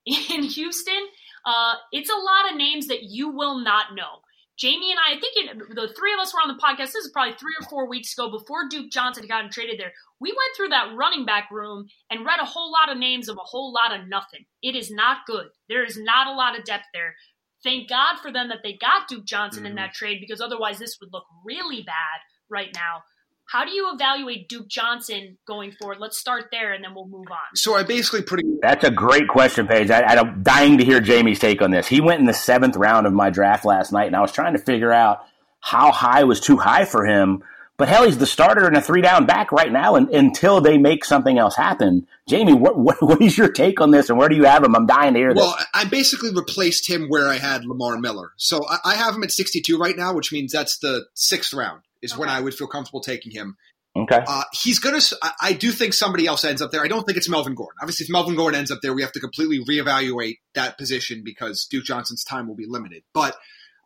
[0.32, 1.08] in Houston,
[1.45, 4.21] uh, it's a lot of names that you will not know.
[4.58, 6.93] Jamie and I, I think it, the three of us were on the podcast.
[6.93, 9.91] This is probably three or four weeks ago before Duke Johnson got traded there.
[10.19, 13.38] We went through that running back room and read a whole lot of names of
[13.38, 14.45] a whole lot of nothing.
[14.62, 15.47] It is not good.
[15.67, 17.15] There is not a lot of depth there
[17.63, 19.71] thank God for them that they got Duke Johnson mm-hmm.
[19.71, 22.19] in that trade because otherwise this would look really bad
[22.50, 23.04] right now.
[23.52, 25.97] How do you evaluate Duke Johnson going forward?
[26.00, 27.56] Let's start there and then we'll move on.
[27.56, 28.43] So I basically pretty.
[28.62, 29.89] That's a great question, Paige.
[29.91, 31.86] I, I'm dying to hear Jamie's take on this.
[31.86, 34.54] He went in the seventh round of my draft last night, and I was trying
[34.54, 35.26] to figure out
[35.60, 37.43] how high was too high for him
[37.82, 40.78] But hell, he's the starter and a three down back right now and, until they
[40.78, 42.06] make something else happen.
[42.30, 44.76] Jamie, what, what, what is your take on this and where do you have him?
[44.76, 45.41] I'm dying to hear this.
[45.41, 45.65] well, this.
[45.74, 48.34] I basically replaced him where I had Lamar Miller.
[48.38, 51.82] So I, I have him at 62 right now, which means that's the sixth round
[52.04, 52.20] is okay.
[52.20, 53.58] when I would feel comfortable taking him.
[53.96, 54.20] Okay.
[54.28, 56.84] Uh, he's going to, I do think somebody else ends up there.
[56.84, 57.78] I don't think it's Melvin Gordon.
[57.82, 61.65] Obviously, if Melvin Gordon ends up there, we have to completely reevaluate that position because
[61.65, 63.02] Duke Johnson's time will be limited.
[63.12, 63.36] But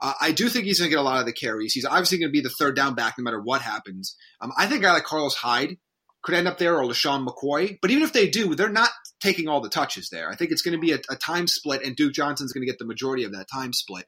[0.01, 1.73] uh, I do think he's going to get a lot of the carries.
[1.73, 4.15] He's obviously going to be the third down back no matter what happens.
[4.41, 5.77] Um, I think a guy like Carlos Hyde
[6.25, 7.77] could end up there or LeSean McCoy.
[7.81, 8.89] But even if they do, they're not
[9.21, 10.29] taking all the touches there.
[10.29, 12.71] I think it's going to be a, a time split, and Duke Johnson's going to
[12.71, 14.05] get the majority of that time split.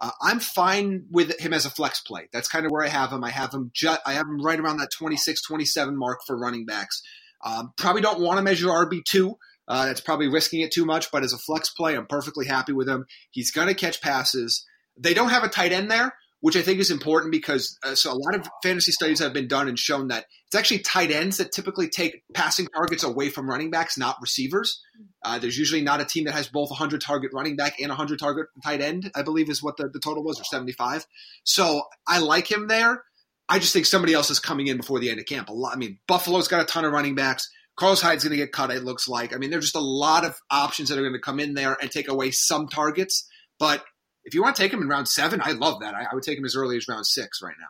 [0.00, 2.28] Uh, I'm fine with him as a flex play.
[2.32, 3.22] That's kind of where I have him.
[3.22, 3.70] I have him.
[3.74, 7.02] Ju- I have him right around that 26, 27 mark for running backs.
[7.44, 9.36] Um, probably don't want to measure RB two.
[9.68, 11.12] Uh, that's probably risking it too much.
[11.12, 13.04] But as a flex play, I'm perfectly happy with him.
[13.30, 14.66] He's going to catch passes.
[15.00, 18.12] They don't have a tight end there, which I think is important because uh, so
[18.12, 21.36] a lot of fantasy studies have been done and shown that it's actually tight ends
[21.36, 24.82] that typically take passing targets away from running backs, not receivers.
[25.24, 28.18] Uh, there's usually not a team that has both 100 target running back and 100
[28.18, 31.06] target tight end, I believe is what the, the total was, or 75.
[31.44, 33.04] So I like him there.
[33.48, 35.48] I just think somebody else is coming in before the end of camp.
[35.48, 35.74] A lot.
[35.74, 37.50] I mean, Buffalo's got a ton of running backs.
[37.76, 38.70] Carlos Hyde's going to get cut.
[38.70, 39.34] It looks like.
[39.34, 41.76] I mean, there's just a lot of options that are going to come in there
[41.80, 43.26] and take away some targets.
[43.58, 43.84] But
[44.24, 45.94] if you want to take him in round seven, I love that.
[45.94, 47.68] I, I would take him as early as round six right now.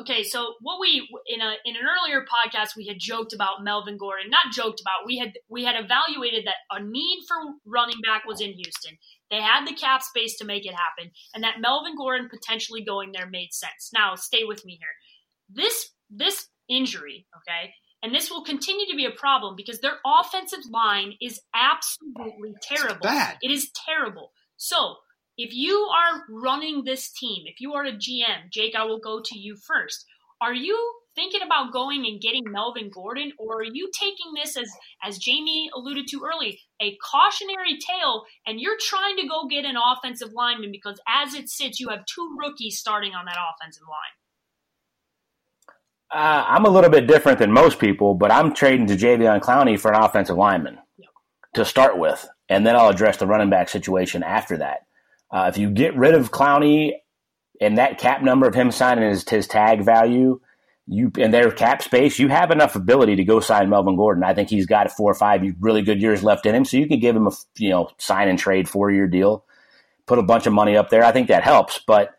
[0.00, 3.96] Okay, so what we in a in an earlier podcast we had joked about Melvin
[3.96, 5.04] Gordon, not joked about.
[5.04, 8.98] We had we had evaluated that a need for running back was in Houston.
[9.30, 13.10] They had the cap space to make it happen, and that Melvin Gordon potentially going
[13.12, 13.90] there made sense.
[13.92, 14.94] Now, stay with me here.
[15.64, 20.70] This this injury, okay, and this will continue to be a problem because their offensive
[20.70, 22.94] line is absolutely terrible.
[22.94, 23.36] It's bad.
[23.42, 24.30] It is terrible.
[24.56, 24.96] So
[25.42, 29.22] if you are running this team, if you are a GM, Jake, I will go
[29.24, 30.04] to you first.
[30.42, 30.76] Are you
[31.14, 34.70] thinking about going and getting Melvin Gordon, or are you taking this as,
[35.02, 39.76] as Jamie alluded to early, a cautionary tale, and you're trying to go get an
[39.76, 44.14] offensive lineman because as it sits, you have two rookies starting on that offensive line?
[46.22, 49.80] Uh, I'm a little bit different than most people, but I'm trading to Jadeveon Clowney
[49.80, 51.08] for an offensive lineman yep.
[51.54, 54.80] to start with, and then I'll address the running back situation after that.
[55.30, 56.92] Uh, if you get rid of Clowney
[57.60, 60.40] and that cap number of him signing his, his tag value,
[60.86, 64.24] you and their cap space, you have enough ability to go sign Melvin Gordon.
[64.24, 66.88] I think he's got four or five really good years left in him, so you
[66.88, 69.44] can give him a you know sign and trade four year deal,
[70.06, 71.04] put a bunch of money up there.
[71.04, 72.16] I think that helps, but.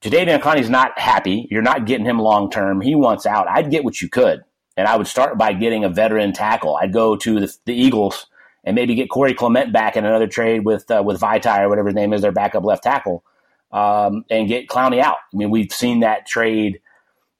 [0.00, 1.48] Jadeveon Clowney's not happy.
[1.50, 2.82] You're not getting him long term.
[2.82, 3.48] He wants out.
[3.48, 4.42] I'd get what you could,
[4.76, 6.76] and I would start by getting a veteran tackle.
[6.76, 8.26] I'd go to the, the Eagles
[8.64, 11.88] and maybe get Corey Clement back in another trade with uh, with Vaitai or whatever
[11.88, 13.24] his name is, their backup left tackle,
[13.72, 15.18] um, and get Clowney out.
[15.32, 16.80] I mean, we've seen that trade,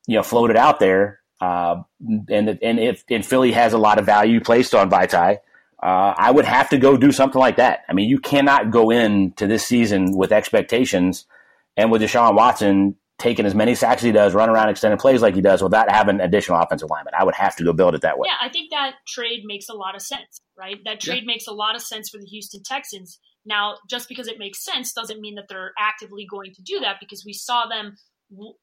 [0.06, 4.06] you know, floated out there, uh, and and if and Philly has a lot of
[4.06, 5.38] value placed on Vaitai,
[5.82, 7.80] uh, I would have to go do something like that.
[7.88, 11.26] I mean, you cannot go into this season with expectations
[11.76, 15.22] and with Deshaun Watson taking as many sacks as he does, run around extended plays
[15.22, 17.14] like he does without having additional offensive linemen.
[17.16, 18.26] I would have to go build it that way.
[18.28, 20.76] Yeah, I think that trade makes a lot of sense, right?
[20.84, 21.32] That trade yeah.
[21.32, 23.18] makes a lot of sense for the Houston Texans.
[23.46, 26.96] Now, just because it makes sense doesn't mean that they're actively going to do that
[27.00, 27.96] because we saw them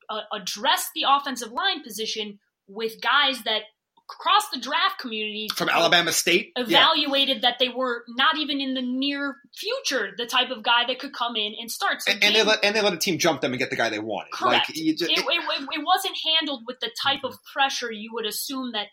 [0.10, 3.62] uh, address the offensive line position with guys that
[4.10, 7.50] across the draft community from Alabama State evaluated yeah.
[7.50, 11.14] that they were not even in the near future the type of guy that could
[11.14, 12.02] come in and start.
[12.02, 13.76] So and, and, they let and they let a team jump them and get the
[13.76, 14.32] guy they wanted.
[14.34, 14.70] Correct.
[14.70, 18.26] Like, just, it, it, it, it wasn't handled with the type of pressure you would
[18.26, 18.88] assume that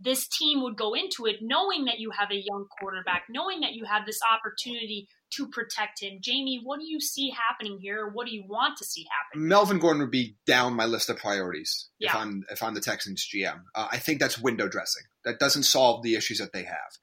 [0.00, 3.74] this team would go into it, knowing that you have a young quarterback, knowing that
[3.74, 6.18] you have this opportunity to protect him.
[6.20, 8.08] Jamie, what do you see happening here?
[8.08, 9.46] What do you want to see happen?
[9.46, 12.10] Melvin Gordon would be down my list of priorities yeah.
[12.10, 13.62] if I'm if I'm the Texans GM.
[13.74, 15.04] Uh, I think that's window dressing.
[15.24, 16.98] That doesn't solve the issues that they have.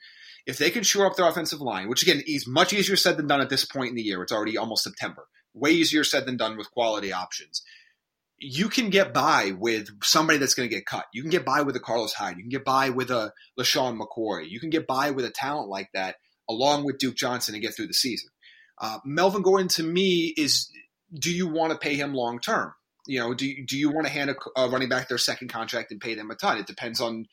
[0.47, 3.27] If they can shore up their offensive line, which again is much easier said than
[3.27, 5.27] done at this point in the year, it's already almost September.
[5.53, 7.61] Way easier said than done with quality options.
[8.41, 11.05] You can get by with somebody that's going to get cut.
[11.13, 12.37] You can get by with a Carlos Hyde.
[12.37, 14.49] You can get by with a LeSean McCoy.
[14.49, 16.15] You can get by with a talent like that
[16.49, 18.29] along with Duke Johnson and get through the season.
[18.79, 20.69] Uh, Melvin Gordon to me is
[21.13, 22.73] do you want to pay him long term?
[23.07, 25.49] You know, do you, do you want to hand a, a, running back their second
[25.49, 26.57] contract and pay them a ton?
[26.57, 27.25] It depends on.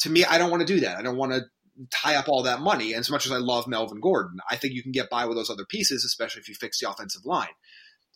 [0.00, 0.96] To me, I don't want to do that.
[0.96, 1.42] I don't want to
[1.90, 2.92] tie up all that money.
[2.92, 5.36] And as much as I love Melvin Gordon, I think you can get by with
[5.36, 7.48] those other pieces, especially if you fix the offensive line.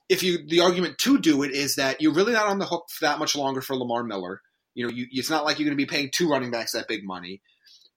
[0.08, 2.88] If you the argument to do it is that you're really not on the hook
[3.00, 4.40] that much longer for Lamar Miller.
[4.74, 6.88] You know, you, it's not like you're going to be paying two running backs that
[6.88, 7.42] big money.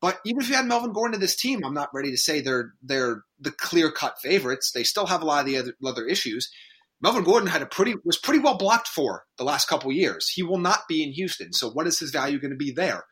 [0.02, 2.41] But even if you had Melvin Gordon to this team, I'm not ready to say
[2.41, 4.71] they're they're the clear cut favorites.
[4.71, 6.52] They still have a lot of the other, other issues.
[7.02, 10.28] Melvin Gordon had a pretty was pretty well blocked for the last couple years.
[10.28, 11.54] He will not be in Houston.
[11.54, 13.06] So what is his value going to be there?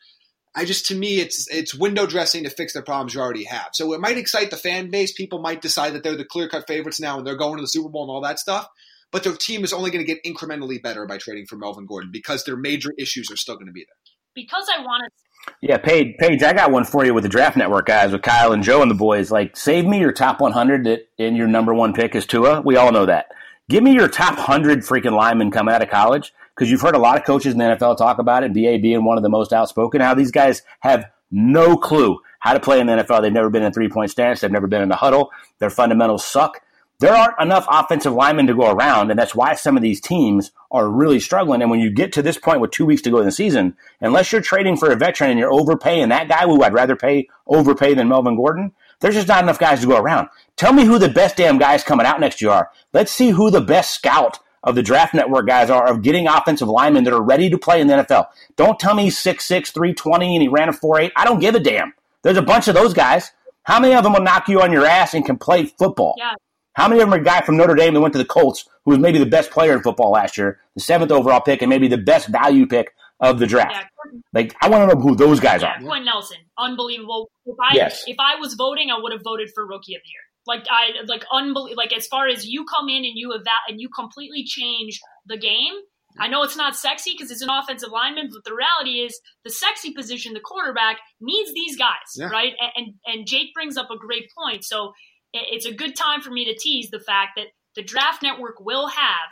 [0.56, 3.70] I just to me it's it's window dressing to fix the problems you already have.
[3.74, 5.12] So it might excite the fan base.
[5.14, 7.68] People might decide that they're the clear cut favorites now and they're going to the
[7.68, 8.68] Super Bowl and all that stuff.
[9.12, 12.12] But their team is only going to get incrementally better by trading for Melvin Gordon
[12.12, 13.96] because their major issues are still going to be there.
[14.36, 15.56] Because I want to.
[15.62, 18.52] Yeah, Paige, Paige, I got one for you with the Draft Network guys, with Kyle
[18.52, 19.32] and Joe and the boys.
[19.32, 22.62] Like, save me your top 100 that, and your number one pick is Tua.
[22.62, 23.28] We all know that.
[23.70, 27.00] Give me your top 100 freaking linemen coming out of college because you've heard a
[27.00, 29.54] lot of coaches in the NFL talk about it, BA being one of the most
[29.54, 33.22] outspoken, how these guys have no clue how to play in the NFL.
[33.22, 36.26] They've never been in three point stance, they've never been in a huddle, their fundamentals
[36.26, 36.62] suck
[37.00, 40.52] there aren't enough offensive linemen to go around, and that's why some of these teams
[40.70, 41.62] are really struggling.
[41.62, 43.78] And when you get to this point with two weeks to go in the season,
[44.02, 47.30] unless you're trading for a veteran and you're overpaying that guy who I'd rather pay
[47.48, 50.28] overpay than Melvin Gordon, there's just not enough guys to go around.
[50.58, 52.70] Tell me who the best damn guys coming out next year are.
[52.92, 56.68] Let's see who the best scout of the draft network guys are of getting offensive
[56.68, 58.28] linemen that are ready to play in the NFL.
[58.58, 61.12] Don't tell me 6'6, 320 and he ran a 4'8.
[61.16, 61.94] I don't give a damn.
[62.24, 63.32] There's a bunch of those guys.
[63.64, 66.16] How many of them will knock you on your ass and can play football?
[66.18, 66.34] Yeah.
[66.74, 68.70] How many of them are a guy from Notre Dame that went to the Colts,
[68.86, 71.70] who was maybe the best player in football last year, the seventh overall pick, and
[71.70, 73.74] maybe the best value pick of the draft?
[73.74, 74.20] Yeah.
[74.34, 75.82] Like, I want to know who those guys yeah, are.
[75.82, 77.30] Quenton Nelson, unbelievable.
[77.46, 78.04] If I yes.
[78.08, 80.22] if I was voting, I would have voted for Rookie of the Year.
[80.48, 81.78] Like I like unbelievable.
[81.78, 85.38] Like as far as you come in and you eva- and you completely change the
[85.38, 85.74] game.
[86.18, 89.52] I know it's not sexy because it's an offensive lineman, but the reality is the
[89.52, 92.30] sexy position, the quarterback, needs these guys, yeah.
[92.30, 92.54] right?
[92.60, 94.66] And, and and Jake brings up a great point.
[94.66, 94.94] So
[95.34, 98.88] it's a good time for me to tease the fact that the draft network will
[98.88, 99.30] have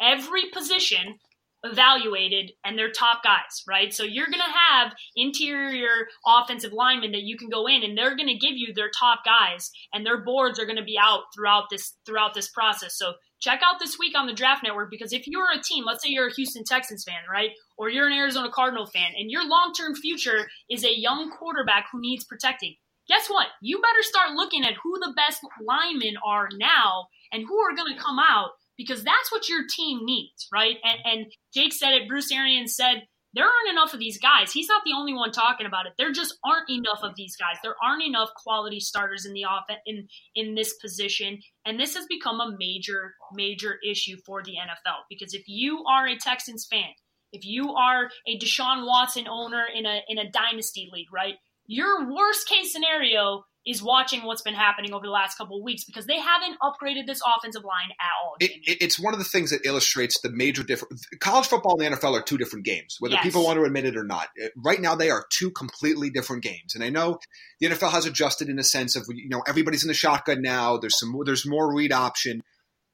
[0.00, 1.18] every position
[1.62, 3.92] evaluated and their top guys, right?
[3.92, 8.16] So you're going to have interior offensive linemen that you can go in and they're
[8.16, 11.24] going to give you their top guys and their boards are going to be out
[11.34, 12.96] throughout this throughout this process.
[12.96, 16.02] So check out this week on the draft network because if you're a team, let's
[16.02, 17.50] say you're a Houston Texans fan, right?
[17.76, 22.00] Or you're an Arizona Cardinal fan and your long-term future is a young quarterback who
[22.00, 22.76] needs protecting
[23.10, 23.48] guess what?
[23.60, 27.94] You better start looking at who the best linemen are now and who are going
[27.94, 30.76] to come out because that's what your team needs, right?
[30.84, 34.52] And, and Jake said it, Bruce Arians said, there aren't enough of these guys.
[34.52, 35.92] He's not the only one talking about it.
[35.98, 37.58] There just aren't enough of these guys.
[37.62, 42.06] There aren't enough quality starters in the offense in in this position, and this has
[42.06, 46.90] become a major major issue for the NFL because if you are a Texans fan,
[47.32, 51.36] if you are a Deshaun Watson owner in a in a dynasty league, right?
[51.70, 55.84] Your worst case scenario is watching what's been happening over the last couple of weeks
[55.84, 58.34] because they haven't upgraded this offensive line at all.
[58.40, 61.06] It, it's one of the things that illustrates the major difference.
[61.20, 63.22] College football and the NFL are two different games, whether yes.
[63.22, 64.30] people want to admit it or not.
[64.56, 67.20] Right now, they are two completely different games, and I know
[67.60, 70.76] the NFL has adjusted in a sense of you know everybody's in the shotgun now.
[70.76, 72.42] There's some there's more read option,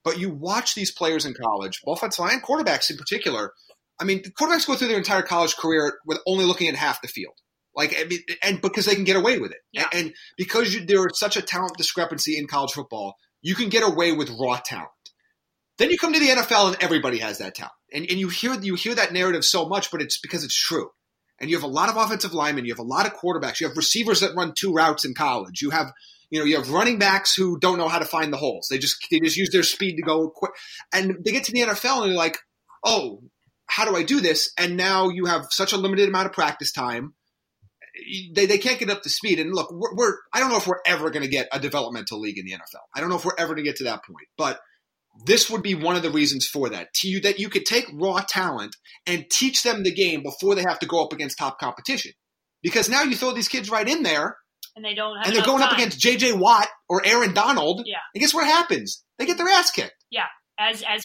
[0.04, 3.54] but you watch these players in college, both offensive line quarterbacks in particular.
[3.98, 7.08] I mean, quarterbacks go through their entire college career with only looking at half the
[7.08, 7.36] field.
[7.76, 9.86] Like, I mean, and because they can get away with it, yeah.
[9.92, 13.82] and, because you, there is such a talent discrepancy in college football, you can get
[13.86, 14.88] away with raw talent.
[15.78, 18.54] Then you come to the NFL, and everybody has that talent, and and you hear
[18.54, 20.88] you hear that narrative so much, but it's because it's true.
[21.38, 23.68] And you have a lot of offensive linemen, you have a lot of quarterbacks, you
[23.68, 25.92] have receivers that run two routes in college, you have
[26.30, 28.68] you know you have running backs who don't know how to find the holes.
[28.70, 30.52] They just they just use their speed to go quick,
[30.94, 32.38] and they get to the NFL and they're like,
[32.82, 33.22] oh,
[33.66, 34.52] how do I do this?
[34.56, 37.12] And now you have such a limited amount of practice time
[38.32, 39.38] they, they can't get up to speed.
[39.38, 42.20] And look, we're, we're I don't know if we're ever going to get a developmental
[42.20, 42.82] league in the NFL.
[42.94, 44.60] I don't know if we're ever going to get to that point, but
[45.24, 46.92] this would be one of the reasons for that.
[46.96, 50.62] To you, that you could take raw talent and teach them the game before they
[50.62, 52.12] have to go up against top competition.
[52.62, 54.36] Because now you throw these kids right in there,
[54.74, 55.68] and they don't and they're going time.
[55.68, 56.32] up against J.J.
[56.32, 57.82] Watt or Aaron Donald.
[57.86, 59.04] Yeah, and guess what happens?
[59.18, 60.04] They get their ass kicked.
[60.10, 60.26] Yeah,
[60.58, 61.02] as as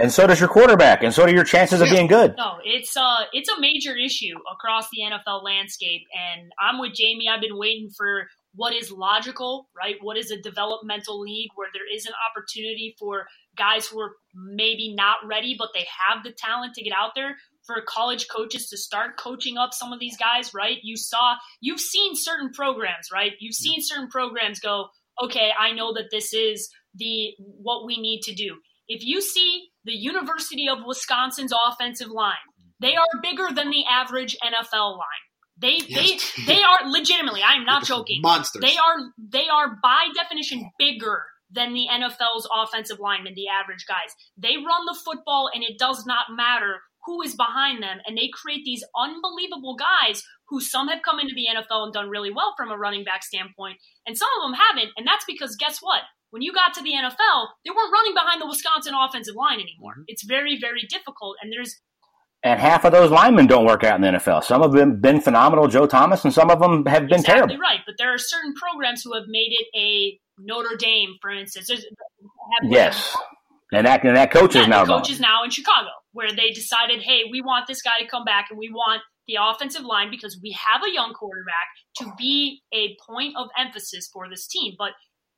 [0.00, 2.34] and so does your quarterback, and so do your chances of being good.
[2.36, 7.28] No, it's uh it's a major issue across the NFL landscape, and I'm with Jamie.
[7.28, 9.96] I've been waiting for what is logical, right?
[10.00, 13.26] What is a developmental league where there is an opportunity for
[13.56, 17.36] guys who are maybe not ready, but they have the talent to get out there
[17.66, 20.78] for college coaches to start coaching up some of these guys, right?
[20.82, 23.32] You saw, you've seen certain programs, right?
[23.40, 24.88] You've seen certain programs go,
[25.22, 28.56] okay, I know that this is the what we need to do.
[28.88, 32.34] If you see the University of Wisconsin's offensive line.
[32.80, 35.24] They are bigger than the average NFL line.
[35.56, 36.32] They yes.
[36.36, 37.42] they they are legitimately.
[37.42, 38.20] I am not joking.
[38.22, 38.62] Monsters.
[38.62, 44.10] They are they are by definition bigger than the NFL's offensive linemen, the average guys.
[44.36, 48.30] They run the football, and it does not matter who is behind them, and they
[48.32, 52.54] create these unbelievable guys who some have come into the NFL and done really well
[52.56, 53.76] from a running back standpoint,
[54.06, 54.92] and some of them haven't.
[54.96, 56.02] And that's because guess what?
[56.34, 59.92] When you got to the NFL, they weren't running behind the Wisconsin offensive line anymore.
[59.92, 60.08] Mm-hmm.
[60.08, 61.36] It's very, very difficult.
[61.40, 61.80] And there's
[62.42, 64.42] and half of those linemen don't work out in the NFL.
[64.42, 67.34] Some of them have been phenomenal, Joe Thomas, and some of them have been exactly
[67.34, 67.56] terrible.
[67.58, 71.70] Right, but there are certain programs who have made it a Notre Dame, for instance.
[72.64, 73.16] yes,
[73.72, 76.50] and that and that coach yeah, is now coach is now in Chicago, where they
[76.50, 80.10] decided, hey, we want this guy to come back, and we want the offensive line
[80.10, 81.68] because we have a young quarterback
[81.98, 84.74] to be a point of emphasis for this team.
[84.76, 84.90] But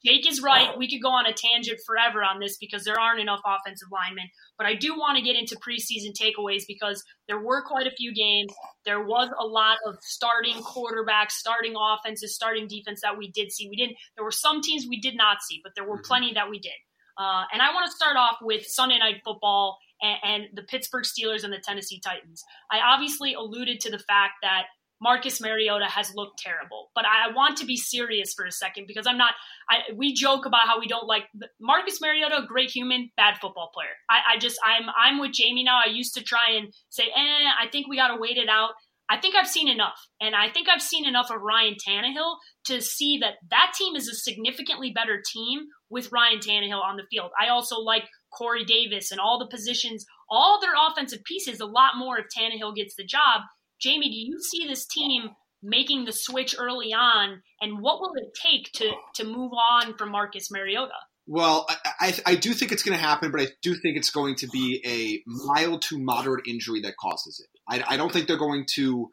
[0.06, 0.78] Jake is right.
[0.78, 4.28] We could go on a tangent forever on this because there aren't enough offensive linemen.
[4.56, 8.14] But I do want to get into preseason takeaways because there were quite a few
[8.14, 8.54] games.
[8.84, 13.68] There was a lot of starting quarterbacks, starting offenses, starting defense that we did see.
[13.68, 13.96] We didn't.
[14.14, 16.06] There were some teams we did not see, but there were mm-hmm.
[16.06, 16.78] plenty that we did.
[17.18, 21.04] Uh, and I want to start off with Sunday Night Football and, and the Pittsburgh
[21.04, 22.44] Steelers and the Tennessee Titans.
[22.70, 24.64] I obviously alluded to the fact that
[25.00, 26.90] Marcus Mariota has looked terrible.
[26.94, 29.34] But I want to be serious for a second because I'm not.
[29.68, 31.24] I, we joke about how we don't like
[31.60, 33.94] Marcus Mariota, great human, bad football player.
[34.08, 35.78] I, I just I'm I'm with Jamie now.
[35.84, 38.70] I used to try and say, eh, I think we got to wait it out.
[39.08, 42.80] I think I've seen enough, and I think I've seen enough of Ryan Tannehill to
[42.82, 47.30] see that that team is a significantly better team with Ryan Tannehill on the field.
[47.40, 48.02] I also like
[48.36, 52.74] Corey Davis and all the positions, all their offensive pieces a lot more if Tannehill
[52.74, 53.42] gets the job.
[53.80, 55.30] Jamie, do you see this team
[55.62, 60.10] making the switch early on, and what will it take to to move on from
[60.10, 60.94] Marcus Mariota?
[61.26, 64.10] Well, I, I, I do think it's going to happen, but I do think it's
[64.10, 67.60] going to be a mild to moderate injury that causes it.
[67.68, 69.10] I, I don't think they're going to.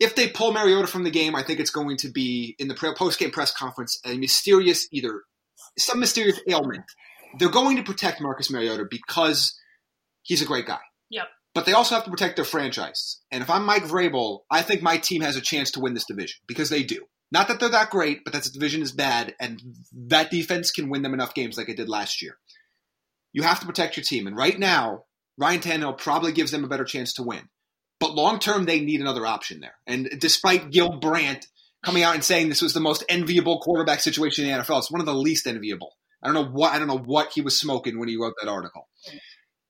[0.00, 2.94] If they pull Mariota from the game, I think it's going to be in the
[2.96, 5.22] post game press conference a mysterious either
[5.78, 6.84] some mysterious ailment.
[7.38, 9.58] They're going to protect Marcus Mariota because
[10.22, 10.80] he's a great guy.
[11.10, 13.20] Yep but they also have to protect their franchise.
[13.30, 16.04] And if I'm Mike Vrabel, I think my team has a chance to win this
[16.04, 17.06] division because they do.
[17.30, 19.60] Not that they're that great, but that the division is bad, and
[19.92, 22.36] that defense can win them enough games like it did last year.
[23.32, 25.04] You have to protect your team, and right now,
[25.36, 27.48] Ryan Tannehill probably gives them a better chance to win.
[27.98, 29.74] But long term, they need another option there.
[29.86, 31.46] And despite Gil Brandt
[31.84, 34.90] coming out and saying this was the most enviable quarterback situation in the NFL, it's
[34.92, 35.96] one of the least enviable.
[36.22, 38.50] I don't know what I don't know what he was smoking when he wrote that
[38.50, 38.88] article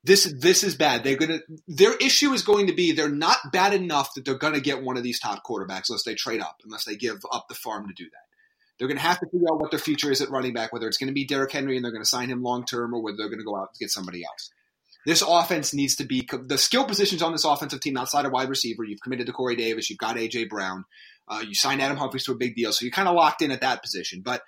[0.05, 1.03] this this is bad.
[1.03, 4.61] They're gonna their issue is going to be they're not bad enough that they're gonna
[4.61, 7.55] get one of these top quarterbacks unless they trade up, unless they give up the
[7.55, 8.27] farm to do that.
[8.79, 10.99] They're gonna have to figure out what their future is at running back, whether it's
[10.99, 13.45] gonna be Derrick Henry and they're gonna sign him long term or whether they're gonna
[13.45, 14.51] go out and get somebody else.
[15.07, 18.49] This offense needs to be the skill positions on this offensive team outside of wide
[18.49, 18.85] receiver.
[18.85, 20.85] You've committed to Corey Davis, you've got AJ Brown,
[21.29, 23.51] uh, you signed Adam Humphries to a big deal, so you're kind of locked in
[23.51, 24.21] at that position.
[24.23, 24.43] But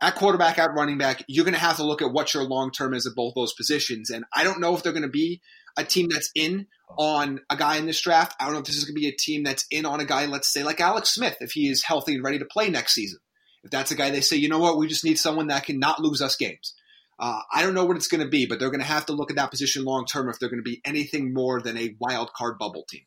[0.00, 2.70] at quarterback, at running back, you're going to have to look at what your long
[2.70, 4.10] term is at both those positions.
[4.10, 5.40] And I don't know if they're going to be
[5.76, 6.66] a team that's in
[6.98, 8.34] on a guy in this draft.
[8.40, 10.04] I don't know if this is going to be a team that's in on a
[10.04, 12.94] guy, let's say, like Alex Smith, if he is healthy and ready to play next
[12.94, 13.20] season.
[13.62, 15.78] If that's a guy they say, you know what, we just need someone that can
[15.78, 16.74] not lose us games.
[17.18, 19.12] Uh, I don't know what it's going to be, but they're going to have to
[19.12, 21.94] look at that position long term if they're going to be anything more than a
[21.98, 23.02] wild card bubble team.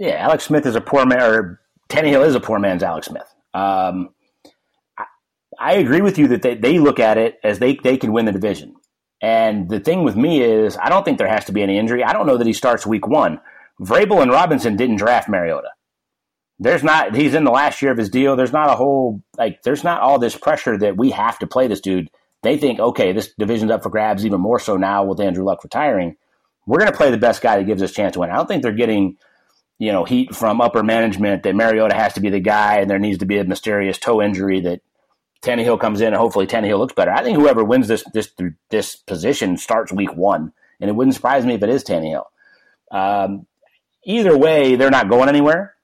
[0.00, 3.32] Yeah, Alex Smith is a poor man, or Tannehill is a poor man's Alex Smith.
[3.54, 4.08] Um,
[5.60, 8.24] I agree with you that they, they look at it as they, they can win
[8.24, 8.74] the division.
[9.20, 12.02] And the thing with me is, I don't think there has to be any injury.
[12.02, 13.40] I don't know that he starts week one.
[13.78, 15.68] Vrabel and Robinson didn't draft Mariota.
[16.58, 18.36] There's not, he's in the last year of his deal.
[18.36, 21.68] There's not a whole, like, there's not all this pressure that we have to play
[21.68, 22.08] this dude.
[22.42, 25.62] They think, okay, this division's up for grabs even more so now with Andrew Luck
[25.62, 26.16] retiring.
[26.66, 28.30] We're going to play the best guy that gives us a chance to win.
[28.30, 29.18] I don't think they're getting,
[29.78, 32.98] you know, heat from upper management that Mariota has to be the guy and there
[32.98, 34.80] needs to be a mysterious toe injury that
[35.42, 37.10] Tannehill comes in and hopefully Tannehill looks better.
[37.10, 38.30] I think whoever wins this this
[38.68, 42.24] this position starts week one, and it wouldn't surprise me if it is Tannehill.
[42.90, 43.46] Um,
[44.04, 45.74] either way, they're not going anywhere.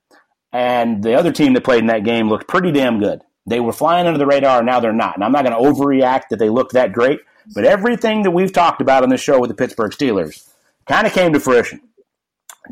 [0.53, 3.23] And the other team that played in that game looked pretty damn good.
[3.47, 5.15] They were flying under the radar, and now they're not.
[5.15, 7.21] And I'm not going to overreact that they looked that great,
[7.55, 10.49] but everything that we've talked about on the show with the Pittsburgh Steelers
[10.87, 11.81] kind of came to fruition.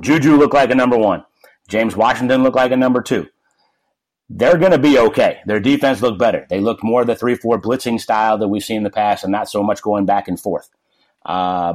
[0.00, 1.24] Juju looked like a number one.
[1.68, 3.28] James Washington looked like a number two
[4.28, 5.40] they're going to be okay.
[5.46, 6.46] Their defense looked better.
[6.48, 9.32] They looked more the 3 4 blitzing style that we've seen in the past and
[9.32, 10.70] not so much going back and forth.
[11.24, 11.74] Uh,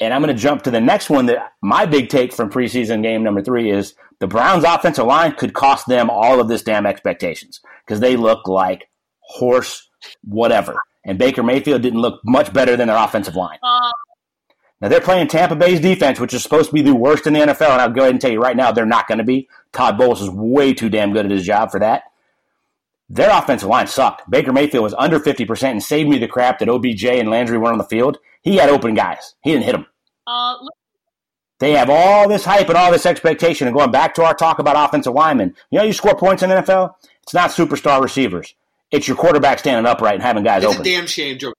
[0.00, 3.02] and I'm going to jump to the next one that my big take from preseason
[3.02, 6.86] game number three is the Browns' offensive line could cost them all of this damn
[6.86, 8.88] expectations because they look like
[9.20, 9.88] horse
[10.22, 10.80] whatever.
[11.04, 13.58] And Baker Mayfield didn't look much better than their offensive line.
[14.84, 17.40] Now they're playing Tampa Bay's defense, which is supposed to be the worst in the
[17.40, 19.48] NFL, and I'll go ahead and tell you right now they're not going to be.
[19.72, 22.02] Todd Bowles is way too damn good at his job for that.
[23.08, 24.28] Their offensive line sucked.
[24.28, 27.72] Baker Mayfield was under 50% and saved me the crap that OBJ and Landry weren't
[27.72, 28.18] on the field.
[28.42, 29.36] He had open guys.
[29.42, 29.86] He didn't hit them.
[30.26, 30.56] Uh,
[31.60, 33.66] they have all this hype and all this expectation.
[33.66, 36.50] And going back to our talk about offensive linemen, you know, you score points in
[36.50, 38.54] the NFL, it's not superstar receivers.
[38.90, 40.82] It's your quarterback standing upright and having guys it's open.
[40.82, 41.54] a damn shame, Joe.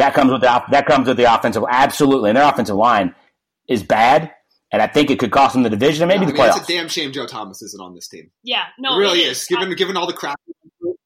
[0.00, 3.14] That comes with the that comes with the offensive absolutely, and their offensive line
[3.68, 4.32] is bad,
[4.72, 6.56] and I think it could cost them the division and maybe I the mean, playoffs.
[6.58, 8.30] it's a damn shame Joe Thomas isn't on this team.
[8.42, 9.44] Yeah, no, it really it is.
[9.46, 10.38] Given I- given all the crap.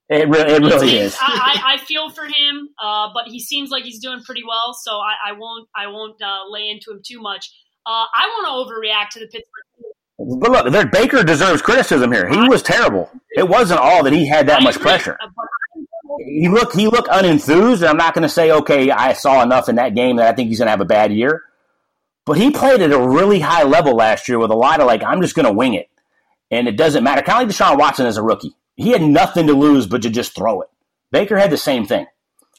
[0.08, 1.18] it really, it really It's- is.
[1.20, 4.74] I, I, I feel for him, uh, but he seems like he's doing pretty well,
[4.74, 7.50] so I, I won't I won't uh, lay into him too much.
[7.86, 10.40] Uh, I want to overreact to the Pittsburgh.
[10.40, 12.28] But look, there, Baker deserves criticism here.
[12.28, 13.10] He was terrible.
[13.36, 15.18] It wasn't all that he had that I much agree, pressure.
[15.20, 15.44] uh, but
[16.18, 19.68] He looked he looked unenthused, and I'm not going to say okay, I saw enough
[19.68, 21.42] in that game that I think he's going to have a bad year.
[22.26, 25.02] But he played at a really high level last year with a lot of like
[25.02, 25.88] I'm just going to wing it,
[26.50, 27.22] and it doesn't matter.
[27.22, 30.10] Kind of like Deshaun Watson as a rookie, he had nothing to lose but to
[30.10, 30.68] just throw it.
[31.10, 32.06] Baker had the same thing.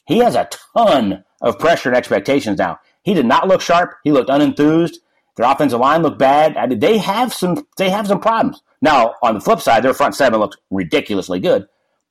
[0.06, 0.48] He has a
[0.84, 2.78] ton of pressure and expectations now.
[3.02, 3.94] He did not look sharp.
[4.04, 4.96] He looked unenthused.
[5.36, 6.56] Their offensive line looked bad.
[6.56, 8.62] I mean, they have some they have some problems.
[8.80, 11.66] Now, on the flip side, their front seven looks ridiculously good,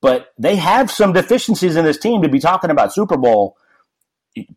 [0.05, 3.57] but they have some deficiencies in this team to be talking about Super Bowl.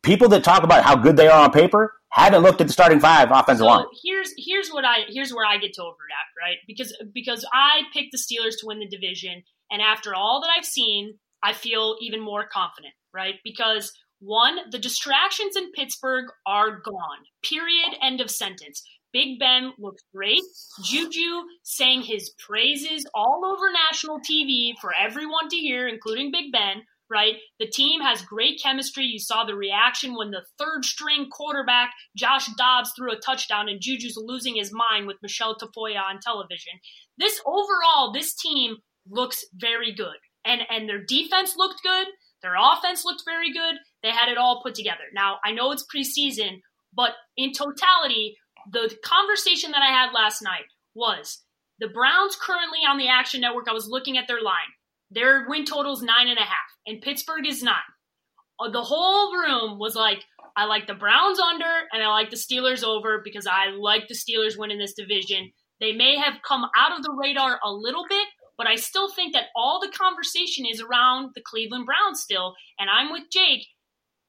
[0.03, 3.01] People that talk about how good they are on paper haven't looked at the starting
[3.01, 3.87] five offensive line.
[4.05, 6.59] Here's here's what I here's where I get to overreact, right?
[6.67, 10.67] Because because I picked the Steelers to win the division, and after all that I've
[10.67, 13.37] seen, I feel even more confident, right?
[13.43, 13.91] Because
[14.21, 17.25] one, the distractions in Pittsburgh are gone.
[17.43, 17.97] Period.
[18.03, 18.83] End of sentence.
[19.13, 20.43] Big Ben looks great.
[20.85, 26.83] Juju sang his praises all over national TV for everyone to hear, including Big Ben
[27.11, 27.37] right?
[27.59, 29.05] The team has great chemistry.
[29.05, 33.81] You saw the reaction when the third string quarterback, Josh Dobbs, threw a touchdown and
[33.81, 36.75] Juju's losing his mind with Michele Tafoya on television.
[37.17, 38.77] This overall, this team
[39.09, 40.17] looks very good.
[40.45, 42.07] And and their defense looked good.
[42.43, 43.77] Their offense looked very good.
[44.03, 45.05] They had it all put together.
[45.13, 46.61] Now, I know it's preseason,
[46.95, 48.37] but in totality,
[48.71, 51.43] the conversation that I had last night was
[51.79, 53.67] the Browns currently on the Action Network.
[53.69, 54.73] I was looking at their line.
[55.11, 57.75] Their win total is nine and a half, and Pittsburgh is nine.
[58.61, 60.25] Uh, The whole room was like,
[60.57, 64.15] I like the Browns under, and I like the Steelers over because I like the
[64.15, 65.53] Steelers winning this division.
[65.81, 68.27] They may have come out of the radar a little bit,
[68.59, 72.55] but I still think that all the conversation is around the Cleveland Browns still.
[72.79, 73.65] And I'm with Jake.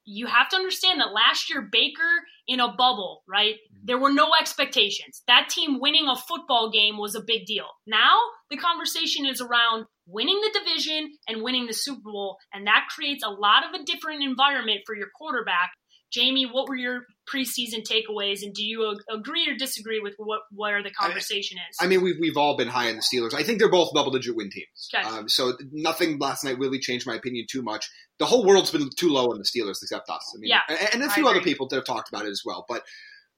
[0.04, 3.56] You have to understand that last year, Baker in a bubble, right?
[3.84, 5.22] There were no expectations.
[5.26, 7.66] That team winning a football game was a big deal.
[7.86, 8.18] Now,
[8.50, 13.24] the conversation is around winning the division and winning the Super Bowl, and that creates
[13.24, 15.70] a lot of a different environment for your quarterback.
[16.12, 17.02] Jamie, what were your
[17.32, 21.76] preseason takeaways, and do you ag- agree or disagree with what where the conversation is?
[21.80, 23.32] I mean, we've, we've all been high on the Steelers.
[23.32, 24.88] I think they're both double digit win teams.
[24.92, 25.06] Okay.
[25.06, 27.88] Um, so nothing last night really changed my opinion too much.
[28.18, 30.34] The whole world's been too low on the Steelers except us.
[30.34, 32.42] I mean, Yeah, and, and a few other people that have talked about it as
[32.44, 32.64] well.
[32.68, 32.82] But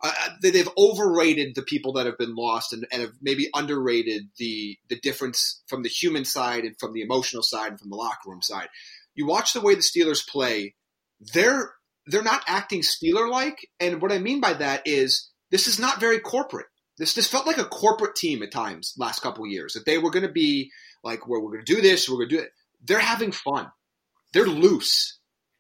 [0.03, 4.29] uh, they, they've overrated the people that have been lost and, and have maybe underrated
[4.39, 7.97] the the difference from the human side and from the emotional side and from the
[7.97, 8.69] locker room side.
[9.15, 10.75] You watch the way the Steelers play;
[11.33, 11.73] they're
[12.07, 16.01] they're not acting Steeler like, and what I mean by that is this is not
[16.01, 16.67] very corporate.
[16.99, 19.75] This this felt like a corporate team at times last couple of years.
[19.75, 20.71] That they were going to be
[21.05, 22.51] like, "Well, we're going to do this, we're going to do it."
[22.85, 23.71] They're having fun.
[24.33, 25.19] They're loose.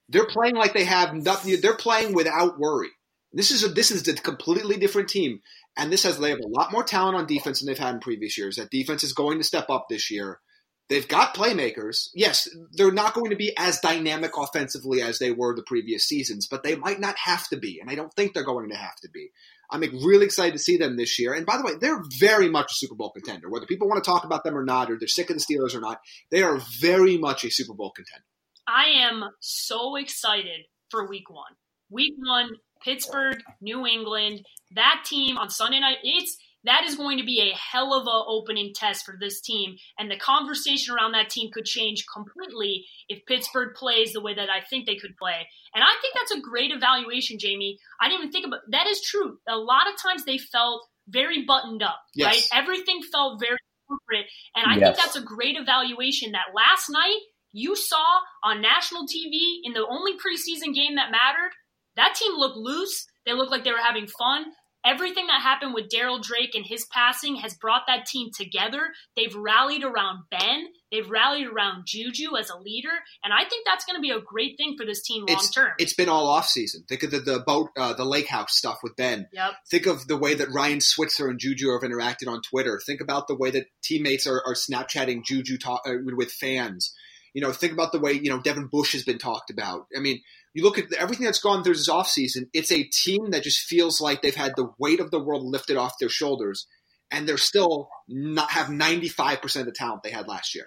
[0.09, 1.61] They're playing like they have nothing.
[1.61, 2.90] They're playing without worry.
[3.33, 5.41] This is a this is a completely different team,
[5.76, 8.01] and this has they have a lot more talent on defense than they've had in
[8.01, 8.57] previous years.
[8.57, 10.41] That defense is going to step up this year.
[10.89, 12.09] They've got playmakers.
[12.14, 16.47] Yes, they're not going to be as dynamic offensively as they were the previous seasons,
[16.51, 18.97] but they might not have to be, and I don't think they're going to have
[19.03, 19.30] to be.
[19.70, 21.33] I'm really excited to see them this year.
[21.33, 23.49] And by the way, they're very much a Super Bowl contender.
[23.49, 25.74] Whether people want to talk about them or not, or they're sick of the Steelers
[25.74, 28.26] or not, they are very much a Super Bowl contender.
[28.68, 31.55] I am so excited for week one.
[31.91, 32.51] Week one,
[32.85, 37.57] Pittsburgh, New England, that team on Sunday night, it's that is going to be a
[37.57, 39.74] hell of a opening test for this team.
[39.99, 44.49] And the conversation around that team could change completely if Pittsburgh plays the way that
[44.49, 45.49] I think they could play.
[45.74, 47.78] And I think that's a great evaluation, Jamie.
[48.01, 49.39] I didn't even think about that is true.
[49.49, 52.26] A lot of times they felt very buttoned up, Yes.
[52.53, 52.62] right?
[52.62, 53.59] Everything felt very
[53.89, 54.26] corporate.
[54.55, 54.85] And I Yes.
[54.85, 57.18] think that's a great evaluation that last night
[57.53, 61.51] you saw on national TV in the only preseason game that mattered,
[61.97, 63.07] that team looked loose.
[63.26, 64.45] They looked like they were having fun.
[64.84, 68.80] Everything that happened with Darryl Drake and his passing has brought that team together.
[69.16, 70.66] They've rallied around Ben.
[70.90, 72.90] They've rallied around Juju as a leader,
[73.22, 75.70] and I think that's going to be a great thing for this team long term.
[75.78, 76.82] it's been all off season.
[76.88, 79.28] Think of the the boat, uh, the lake house stuff with Ben.
[79.32, 79.53] Yep.
[79.70, 82.80] Think of the way that Ryan Switzer and Juju have interacted on Twitter.
[82.84, 86.93] Think about the way that teammates are, are Snapchatting Juju talk, uh, with fans.
[87.34, 89.86] You know, think about the way you know Devin Bush has been talked about.
[89.97, 90.20] I mean,
[90.55, 94.01] you look at everything that's gone through this offseason, it's a team that just feels
[94.01, 96.67] like they've had the weight of the world lifted off their shoulders,
[97.11, 100.67] and they're still not have ninety five percent of the talent they had last year.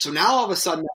[0.00, 0.86] So now all of a sudden,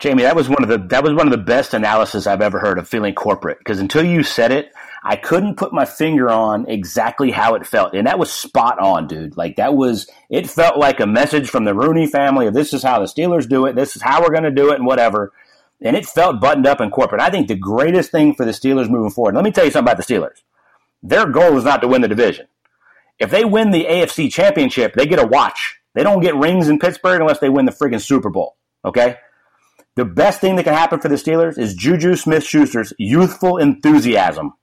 [0.00, 2.58] Jamie, that was one of the that was one of the best analysis I've ever
[2.58, 3.58] heard of feeling corporate.
[3.58, 4.72] Because until you said it,
[5.02, 9.06] I couldn't put my finger on exactly how it felt, and that was spot on,
[9.06, 9.36] dude.
[9.36, 12.82] Like that was it felt like a message from the Rooney family of this is
[12.82, 15.32] how the Steelers do it, this is how we're going to do it, and whatever.
[15.80, 17.20] And it felt buttoned up and corporate.
[17.20, 19.34] I think the greatest thing for the Steelers moving forward.
[19.34, 20.42] Let me tell you something about the Steelers.
[21.02, 22.46] Their goal is not to win the division.
[23.18, 25.80] If they win the AFC Championship, they get a watch.
[25.94, 28.56] They don't get rings in Pittsburgh unless they win the friggin' Super Bowl.
[28.84, 29.16] Okay.
[29.96, 34.54] The best thing that can happen for the Steelers is Juju Smith Schuster's youthful enthusiasm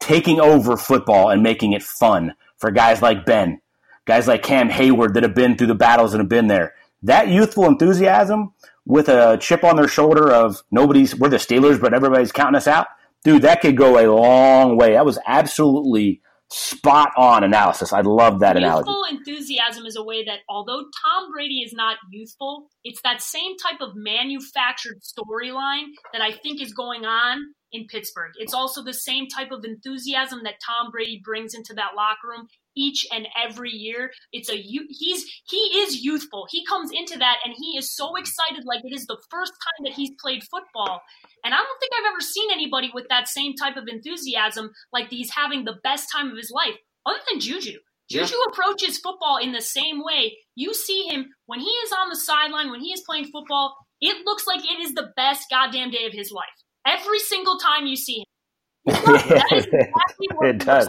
[0.00, 3.60] taking over football and making it fun for guys like Ben,
[4.06, 6.74] guys like Cam Hayward that have been through the battles and have been there.
[7.02, 8.54] That youthful enthusiasm
[8.88, 12.66] with a chip on their shoulder of nobody's, we're the Steelers, but everybody's counting us
[12.66, 12.86] out.
[13.22, 14.94] Dude, that could go a long way.
[14.94, 17.92] That was absolutely spot on analysis.
[17.92, 18.88] I love that youthful analogy.
[18.88, 23.58] Youthful enthusiasm is a way that, although Tom Brady is not youthful, it's that same
[23.58, 28.32] type of manufactured storyline that I think is going on in Pittsburgh.
[28.38, 32.46] It's also the same type of enthusiasm that Tom Brady brings into that locker room
[32.78, 34.10] each and every year.
[34.32, 36.46] It's a he's he is youthful.
[36.50, 39.84] He comes into that and he is so excited like it is the first time
[39.84, 41.00] that he's played football.
[41.44, 45.10] And I don't think I've ever seen anybody with that same type of enthusiasm like
[45.10, 47.78] he's having the best time of his life other than Juju.
[48.10, 48.52] Juju yeah.
[48.52, 50.38] approaches football in the same way.
[50.54, 54.24] You see him when he is on the sideline, when he is playing football, it
[54.24, 56.46] looks like it is the best goddamn day of his life.
[56.86, 58.24] Every single time you see him.
[58.88, 60.88] Exactly it does.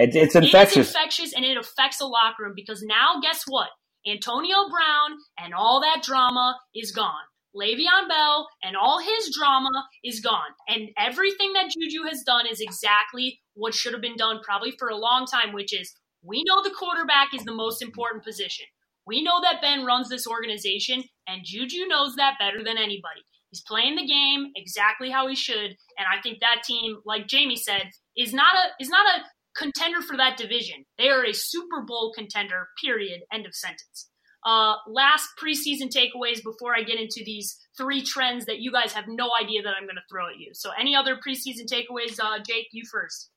[0.00, 0.88] It, it's infectious.
[0.88, 3.68] It's infectious and it affects the locker room because now, guess what?
[4.06, 7.26] Antonio Brown and all that drama is gone.
[7.54, 9.68] Le'Veon Bell and all his drama
[10.04, 10.54] is gone.
[10.68, 14.88] And everything that Juju has done is exactly what should have been done probably for
[14.88, 18.66] a long time, which is we know the quarterback is the most important position.
[19.06, 23.24] We know that Ben runs this organization, and Juju knows that better than anybody.
[23.50, 27.56] He's playing the game exactly how he should, and I think that team, like Jamie
[27.56, 29.24] said, is not a is not a
[29.60, 30.84] contender for that division.
[30.98, 32.68] They are a Super Bowl contender.
[32.82, 33.20] Period.
[33.32, 34.08] End of sentence.
[34.44, 39.04] Uh, last preseason takeaways before I get into these three trends that you guys have
[39.06, 40.50] no idea that I'm going to throw at you.
[40.54, 42.18] So, any other preseason takeaways?
[42.18, 43.30] Uh, Jake, you first.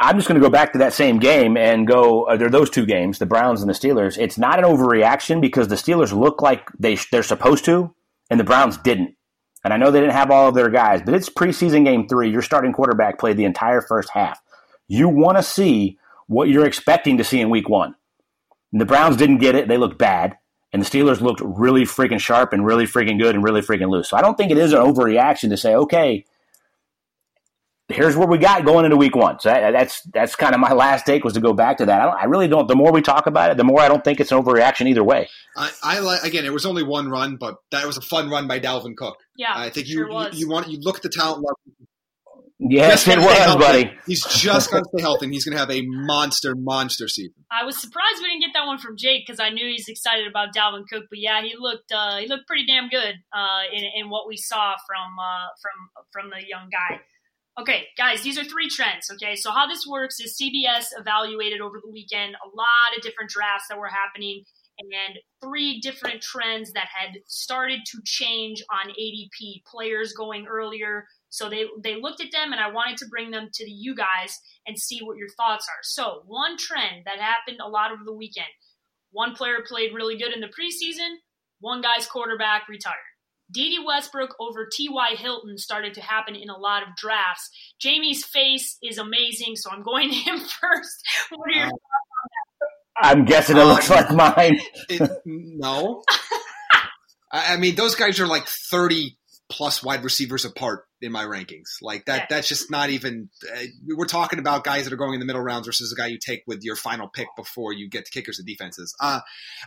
[0.00, 2.24] I'm just going to go back to that same game and go.
[2.24, 4.18] Uh, there are those two games, the Browns and the Steelers.
[4.18, 7.94] It's not an overreaction because the Steelers look like they they're supposed to,
[8.30, 9.14] and the Browns didn't.
[9.62, 12.30] And I know they didn't have all of their guys, but it's preseason game three.
[12.30, 14.40] Your starting quarterback played the entire first half.
[14.88, 17.94] You want to see what you're expecting to see in week one.
[18.72, 20.38] And the Browns didn't get it; they looked bad,
[20.72, 24.08] and the Steelers looked really freaking sharp and really freaking good and really freaking loose.
[24.08, 26.24] So I don't think it is an overreaction to say, okay
[27.92, 29.38] here's what we got going into week one.
[29.40, 32.00] So that, that's that's kind of my last take was to go back to that.
[32.00, 32.68] I, I, really don't.
[32.68, 35.04] The more we talk about it, the more I don't think it's an overreaction either
[35.04, 35.28] way.
[35.56, 36.44] I, I like again.
[36.44, 39.16] It was only one run, but that was a fun run by Dalvin Cook.
[39.36, 41.58] Yeah, I think you, sure you, you want you look at the talent level.
[42.62, 43.90] Yes, it was, buddy.
[44.06, 47.32] He's just going to stay healthy, and he's going to have a monster, monster season.
[47.50, 50.26] I was surprised we didn't get that one from Jake because I knew he's excited
[50.26, 51.04] about Dalvin Cook.
[51.08, 54.36] But yeah, he looked uh, he looked pretty damn good uh, in, in what we
[54.36, 57.00] saw from uh, from from the young guy.
[57.58, 59.10] Okay, guys, these are three trends.
[59.12, 63.30] Okay, so how this works is CBS evaluated over the weekend a lot of different
[63.30, 64.44] drafts that were happening
[64.78, 69.62] and three different trends that had started to change on ADP.
[69.70, 71.04] Players going earlier.
[71.28, 73.94] So they, they looked at them and I wanted to bring them to the you
[73.94, 75.82] guys and see what your thoughts are.
[75.82, 78.48] So, one trend that happened a lot over the weekend
[79.12, 81.16] one player played really good in the preseason,
[81.58, 82.96] one guy's quarterback retired.
[83.50, 85.14] Dede Westbrook over T.Y.
[85.16, 87.50] Hilton started to happen in a lot of drafts.
[87.78, 91.02] Jamie's face is amazing, so I'm going to him first.
[91.30, 93.08] What are your uh, thoughts on that?
[93.08, 94.60] I'm guessing it looks like mine.
[94.88, 96.02] It, no.
[97.32, 99.16] I mean, those guys are like 30
[99.48, 101.80] plus wide receivers apart in my rankings.
[101.80, 103.30] Like that, that's just not even.
[103.56, 106.08] Uh, we're talking about guys that are going in the middle rounds versus a guy
[106.08, 108.94] you take with your final pick before you get to kickers and defenses.
[109.00, 109.20] Uh,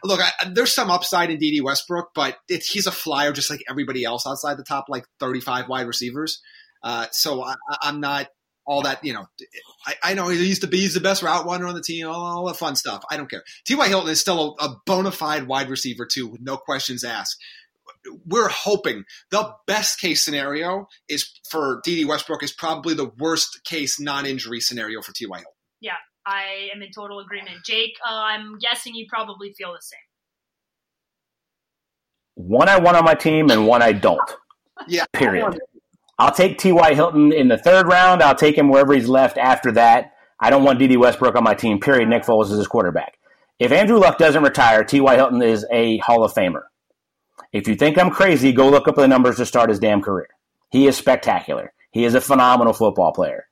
[0.04, 4.04] look, I, there's some upside in Dede Westbrook, but he's a flyer just like everybody
[4.04, 6.42] else outside the top like 35 wide receivers.
[6.84, 8.28] Uh, so I, am not
[8.66, 9.26] all that you know.
[9.86, 12.08] I, I, know he used to be he's the best route runner on the team,
[12.08, 13.04] all, all the fun stuff.
[13.10, 13.44] I don't care.
[13.66, 13.88] T.Y.
[13.88, 17.38] Hilton is still a, a bona fide wide receiver too, with no questions asked
[18.26, 24.00] we're hoping the best case scenario is for Dede Westbrook is probably the worst case
[24.00, 25.38] non-injury scenario for T.Y.
[25.38, 25.54] Hilton.
[25.82, 25.94] Yeah,
[26.26, 27.58] I am in total agreement.
[27.66, 30.00] Jake, uh, I'm guessing you probably feel the same.
[32.36, 34.20] One I want on my team and one I don't.
[34.88, 35.06] yeah.
[35.14, 35.60] Period.
[36.18, 36.94] I'll take T.Y.
[36.94, 38.22] Hilton in the third round.
[38.22, 40.12] I'll take him wherever he's left after that.
[40.40, 41.80] I don't want Dede Westbrook on my team.
[41.80, 42.10] Period.
[42.10, 43.18] Nick Foles is his quarterback.
[43.60, 45.16] If Andrew Luck doesn't retire, T.Y.
[45.16, 46.64] Hilton is a Hall of Famer.
[47.54, 50.28] If you think I'm crazy, go look up the numbers to start his damn career.
[50.72, 51.72] He is spectacular.
[51.92, 53.46] He is a phenomenal football player.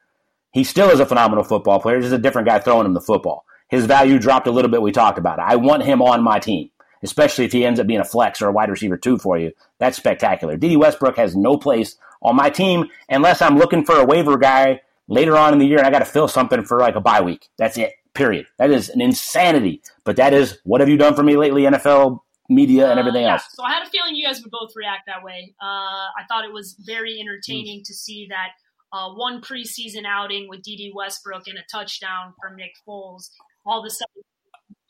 [0.51, 2.01] He still is a phenomenal football player.
[2.01, 3.45] Just a different guy throwing him the football.
[3.69, 4.81] His value dropped a little bit.
[4.81, 5.45] We talked about it.
[5.47, 6.71] I want him on my team,
[7.03, 9.51] especially if he ends up being a flex or a wide receiver two for you.
[9.77, 10.57] That's spectacular.
[10.57, 14.81] Dede Westbrook has no place on my team unless I'm looking for a waiver guy
[15.07, 17.21] later on in the year and I got to fill something for like a bye
[17.21, 17.49] week.
[17.57, 17.93] That's it.
[18.15, 18.47] Period.
[18.57, 19.83] That is an insanity.
[20.03, 22.19] But that is what have you done for me lately, NFL
[22.51, 23.33] media and everything uh, yeah.
[23.33, 23.43] else.
[23.53, 25.55] So I had a feeling you guys would both react that way.
[25.61, 27.85] Uh, I thought it was very entertaining mm.
[27.85, 28.49] to see that
[28.93, 33.29] uh, one preseason outing with Dede Westbrook and a touchdown from Nick Foles.
[33.65, 34.23] All of a sudden,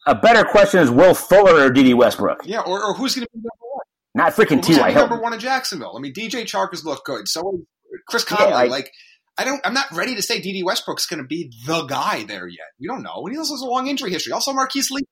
[0.07, 2.41] a better question is Will Fuller or Dede Westbrook?
[2.45, 3.85] Yeah, or, or who's going to be number one?
[4.15, 4.93] Not freaking T.Y.
[4.93, 5.95] Number one in Jacksonville.
[5.95, 7.27] I mean, DJ Chark has looked good.
[7.27, 7.61] So
[8.07, 8.91] Chris Conley, yeah, like
[9.37, 9.61] I don't.
[9.63, 12.67] I'm not ready to say Dede Westbrook's going to be the guy there yet.
[12.79, 13.23] We don't know.
[13.25, 14.33] And he also has a long injury history.
[14.33, 15.03] Also, Marquise Lee.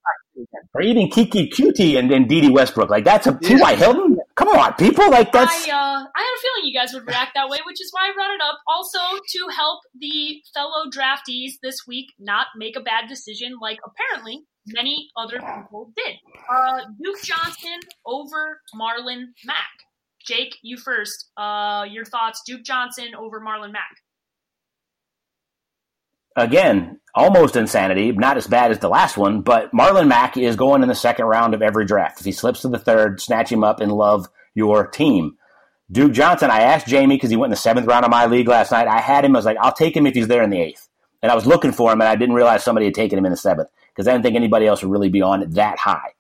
[0.74, 2.90] Or even Keke Coutee and then Dede Westbrook.
[2.90, 3.50] Like that's a yeah.
[3.50, 3.76] T.Y.
[3.76, 4.18] Hilton.
[4.36, 5.10] Come on, people.
[5.10, 5.68] Like that's.
[5.68, 8.10] I, uh, I had a feeling you guys would react that way, which is why
[8.10, 8.60] I brought it up.
[8.68, 14.44] Also, to help the fellow draftees this week not make a bad decision, like apparently
[14.68, 16.16] many other people did.
[16.50, 19.70] Uh, Duke Johnson over Marlon Mack.
[20.26, 21.32] Jake, you first.
[21.38, 23.96] Uh, your thoughts: Duke Johnson over Marlon Mack
[26.42, 30.84] again, almost insanity, not as bad as the last one, but Marlon Mack is going
[30.84, 32.20] in the second round of every draft.
[32.20, 35.38] If he slips to the third, snatch him up and love your team.
[35.92, 38.48] Duke Johnson, I asked Jamie because he went in the seventh round of my league
[38.48, 38.88] last night.
[38.88, 40.88] I had him, I was like, I'll take him if he's there in the eighth.
[41.22, 43.32] And I was looking for him, and I didn't realize somebody had taken him in
[43.32, 46.14] the seventh because I didn't think anybody else would really be on it that high.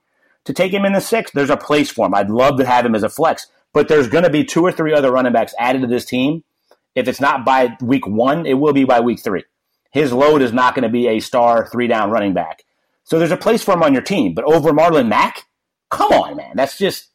[0.46, 2.16] To take him in the sixth, there's a place for him.
[2.16, 4.72] I'd love to have him as a flex, but there's going to be two or
[4.72, 6.44] three other running backs added to this team.
[6.96, 9.44] If it's not by week one, it will be by week three
[9.92, 12.64] his load is not going to be a star three down running back.
[13.04, 14.34] So there's a place for him on your team.
[14.34, 15.46] But over Marlon Mack,
[15.90, 16.54] come on, man.
[16.56, 17.10] That's just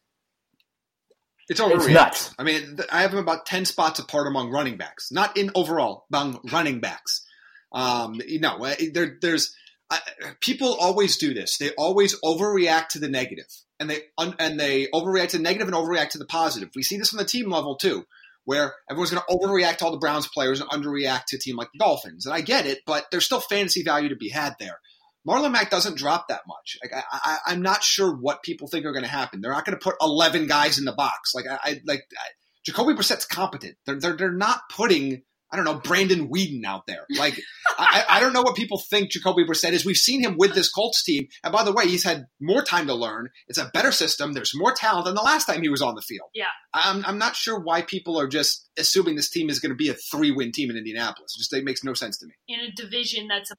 [1.49, 1.77] it's overreacted.
[1.77, 2.35] It's nuts.
[2.39, 6.07] I mean, I have him about ten spots apart among running backs, not in overall
[6.13, 7.25] among running backs.
[7.73, 9.55] Um, you know, there, there's
[9.91, 9.99] uh,
[10.41, 11.59] people always do this.
[11.59, 13.47] They always overreact to the negative,
[13.79, 16.71] and they un, and they overreact to the negative and overreact to the positive.
[16.75, 18.07] We see this on the team level too
[18.45, 21.57] where everyone's going to overreact to all the Browns players and underreact to a team
[21.57, 22.27] like the Dolphins.
[22.27, 24.79] And I get it, but there's still fantasy value to be had there.
[25.27, 26.77] Marlon Mack doesn't drop that much.
[26.83, 29.41] Like I, am not sure what people think are going to happen.
[29.41, 31.35] They're not going to put 11 guys in the box.
[31.35, 32.27] Like I, I like I,
[32.67, 33.77] Jacoby Brissett's competent.
[33.87, 35.23] They're, they're they're not putting
[35.55, 37.07] I don't know, Brandon Weeden out there.
[37.17, 37.41] Like,
[37.79, 39.87] I, I, don't know what people think Jacoby Brissett is.
[39.87, 41.29] We've seen him with this Colts team.
[41.45, 43.31] And by the way, he's had more time to learn.
[43.47, 44.33] It's a better system.
[44.33, 46.29] There's more talent than the last time he was on the field.
[46.35, 46.47] Yeah.
[46.73, 49.91] I'm, I'm not sure why people are just assuming this team is going to be
[49.91, 51.37] a three win team in Indianapolis.
[51.37, 52.33] It just it makes no sense to me.
[52.49, 53.55] In a division that's a.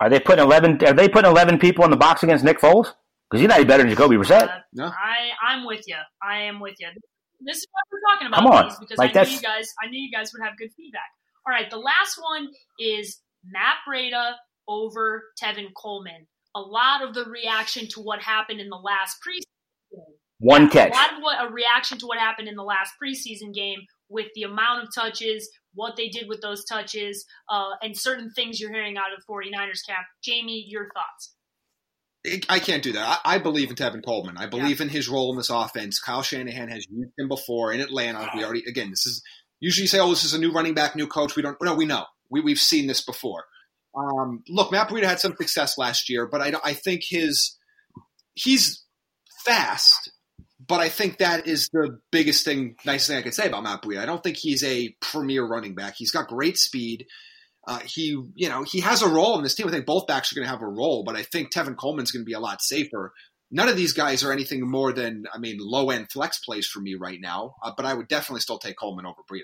[0.00, 2.92] Are they putting 11, are they putting 11 people in the box against Nick Foles?
[3.30, 4.48] Because he's not any better than Jacoby Brissett.
[4.48, 4.84] Uh, no.
[4.84, 5.96] I, I'm with you.
[6.22, 6.88] I am with you.
[7.44, 8.36] This is what we're talking about.
[8.36, 8.76] Come on.
[8.80, 11.10] Because like I knew you guys, I knew you guys would have good feedback.
[11.46, 14.34] All right, the last one is Matt Breida
[14.68, 16.26] over Tevin Coleman.
[16.54, 19.44] A lot of the reaction to what happened in the last preseason.
[20.38, 20.92] One catch.
[20.92, 24.28] A lot of what a reaction to what happened in the last preseason game with
[24.34, 28.72] the amount of touches, what they did with those touches, uh, and certain things you're
[28.72, 30.06] hearing out of the 49ers camp.
[30.22, 31.34] Jamie, your thoughts.
[32.48, 33.20] I can't do that.
[33.24, 34.36] I, believe in Tevin Coleman.
[34.36, 34.86] I believe yeah.
[34.86, 35.98] in his role in this offense.
[35.98, 38.28] Kyle Shanahan has used him before in Atlanta.
[38.34, 39.22] We already again, this is
[39.58, 41.56] usually say, "Oh, this is a new running back, new coach." We don't.
[41.62, 42.04] No, we know.
[42.28, 43.44] We we've seen this before.
[43.96, 47.56] Um, look, Matt Breida had some success last year, but I, I think his
[48.34, 48.84] he's
[49.44, 50.12] fast.
[50.64, 53.82] But I think that is the biggest thing, nice thing I could say about Matt
[53.82, 54.00] Breida.
[54.00, 55.94] I don't think he's a premier running back.
[55.96, 57.06] He's got great speed.
[57.66, 59.68] Uh, he, you know, he has a role in this team.
[59.68, 62.10] I think both backs are going to have a role, but I think Tevin Coleman's
[62.10, 63.12] going to be a lot safer
[63.50, 66.80] none of these guys are anything more than, I mean, low end flex plays for
[66.80, 67.56] me right now.
[67.62, 69.42] Uh, but I would definitely still take Coleman over Breida.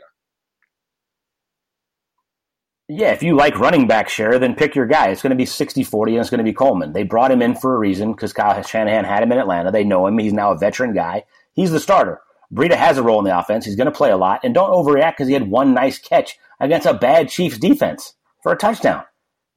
[2.89, 5.09] Yeah, if you like running back share, then pick your guy.
[5.09, 6.93] It's going to be 60 40 and it's going to be Coleman.
[6.93, 9.73] They brought him in for a reason because Kyle Shanahan had him in Atlanta.
[9.73, 10.19] They know him.
[10.19, 11.25] He's now a veteran guy.
[11.55, 12.21] He's the starter.
[12.53, 13.65] Breida has a role in the offense.
[13.65, 14.41] He's going to play a lot.
[14.45, 18.53] And don't overreact because he had one nice catch against a bad Chiefs defense for
[18.53, 19.05] a touchdown.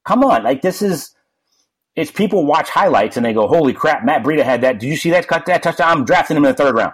[0.06, 0.44] Come on.
[0.44, 1.16] Like, this is
[1.96, 4.80] it's people watch highlights and they go, "Holy crap, Matt Breida had that.
[4.80, 5.90] Did you see that cut that touchdown?
[5.90, 6.94] I'm drafting him in the third round."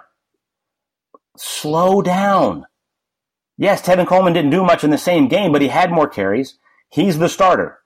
[1.36, 2.66] Slow down.
[3.56, 6.58] Yes, Tevin Coleman didn't do much in the same game, but he had more carries.
[6.88, 7.78] He's the starter.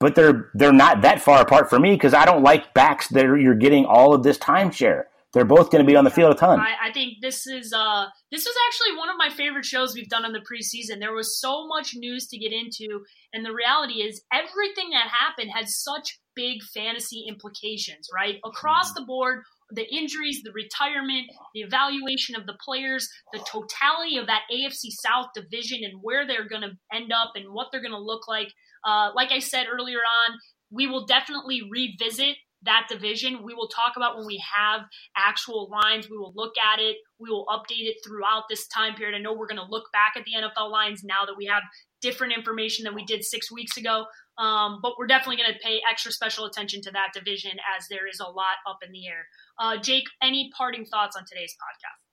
[0.00, 3.26] But they're they're not that far apart for me because I don't like backs that
[3.26, 5.04] are, you're getting all of this timeshare.
[5.32, 6.58] They're both going to be on the field a ton.
[6.58, 10.08] I, I, think this is uh, this was actually one of my favorite shows we've
[10.08, 11.00] done in the preseason.
[11.00, 15.50] There was so much news to get into, and the reality is everything that happened
[15.54, 19.42] had such big fantasy implications, right across the board.
[19.70, 25.26] The injuries, the retirement, the evaluation of the players, the totality of that AFC South
[25.34, 28.48] division, and where they're going to end up and what they're going to look like.
[28.82, 30.38] Uh, like I said earlier on,
[30.70, 33.44] we will definitely revisit that division.
[33.44, 34.82] We will talk about when we have
[35.16, 36.08] actual lines.
[36.10, 36.96] We will look at it.
[37.18, 39.16] We will update it throughout this time period.
[39.16, 41.62] I know we're going to look back at the NFL lines now that we have
[42.00, 44.06] different information than we did six weeks ago.
[44.38, 48.06] Um, but we're definitely going to pay extra special attention to that division as there
[48.06, 49.26] is a lot up in the air.
[49.58, 52.07] Uh, Jake, any parting thoughts on today's podcast?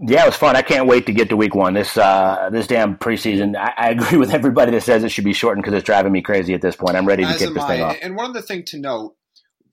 [0.00, 0.56] Yeah, it was fun.
[0.56, 1.74] I can't wait to get to week one.
[1.74, 3.56] This uh, this damn preseason.
[3.56, 6.22] I, I agree with everybody that says it should be shortened because it's driving me
[6.22, 6.96] crazy at this point.
[6.96, 7.68] I'm ready to As kick this I.
[7.68, 7.96] thing off.
[8.02, 9.16] And one other thing to note: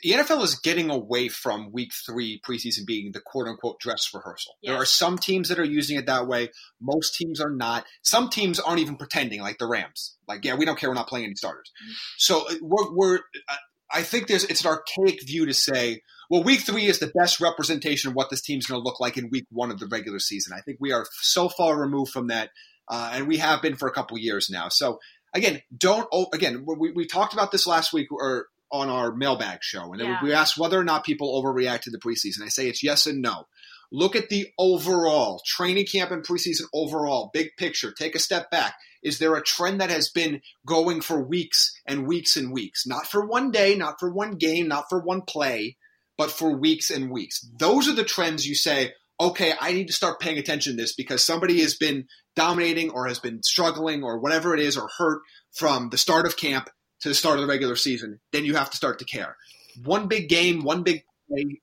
[0.03, 4.53] the NFL is getting away from week three preseason being the quote unquote dress rehearsal.
[4.61, 4.71] Yes.
[4.71, 6.49] There are some teams that are using it that way.
[6.81, 7.85] Most teams are not.
[8.01, 10.17] Some teams aren't even pretending, like the Rams.
[10.27, 10.89] Like, yeah, we don't care.
[10.89, 11.71] We're not playing any starters.
[11.81, 11.93] Mm-hmm.
[12.17, 13.19] So uh, we're, we're
[13.49, 13.55] uh,
[13.91, 17.39] I think there's it's an archaic view to say, well, week three is the best
[17.39, 20.19] representation of what this team's going to look like in week one of the regular
[20.19, 20.53] season.
[20.53, 22.49] I think we are so far removed from that,
[22.87, 24.69] uh, and we have been for a couple years now.
[24.69, 24.99] So
[25.33, 29.93] again, don't again we, we talked about this last week or on our mailbag show,
[29.93, 30.19] and yeah.
[30.23, 32.43] we asked whether or not people overreact to the preseason.
[32.43, 33.47] I say it's yes and no.
[33.91, 37.91] Look at the overall training camp and preseason overall, big picture.
[37.91, 38.73] Take a step back.
[39.03, 42.87] Is there a trend that has been going for weeks and weeks and weeks?
[42.87, 45.77] Not for one day, not for one game, not for one play,
[46.17, 47.47] but for weeks and weeks.
[47.57, 50.93] Those are the trends you say, okay, I need to start paying attention to this
[50.95, 55.21] because somebody has been dominating or has been struggling or whatever it is or hurt
[55.51, 56.69] from the start of camp
[57.01, 58.19] to the start of the regular season.
[58.31, 59.37] Then you have to start to care.
[59.83, 61.61] One big game, one big play,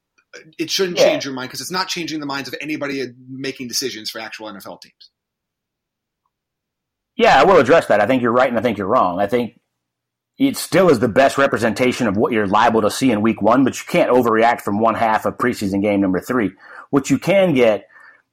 [0.59, 1.05] it shouldn't yeah.
[1.05, 4.47] change your mind because it's not changing the minds of anybody making decisions for actual
[4.47, 5.11] NFL teams.
[7.17, 8.01] Yeah, I will address that.
[8.01, 9.21] I think you're right and I think you're wrong.
[9.21, 9.60] I think
[10.41, 13.63] it still is the best representation of what you're liable to see in week one,
[13.63, 16.51] but you can't overreact from one half of preseason game number three.
[16.91, 17.87] What you can get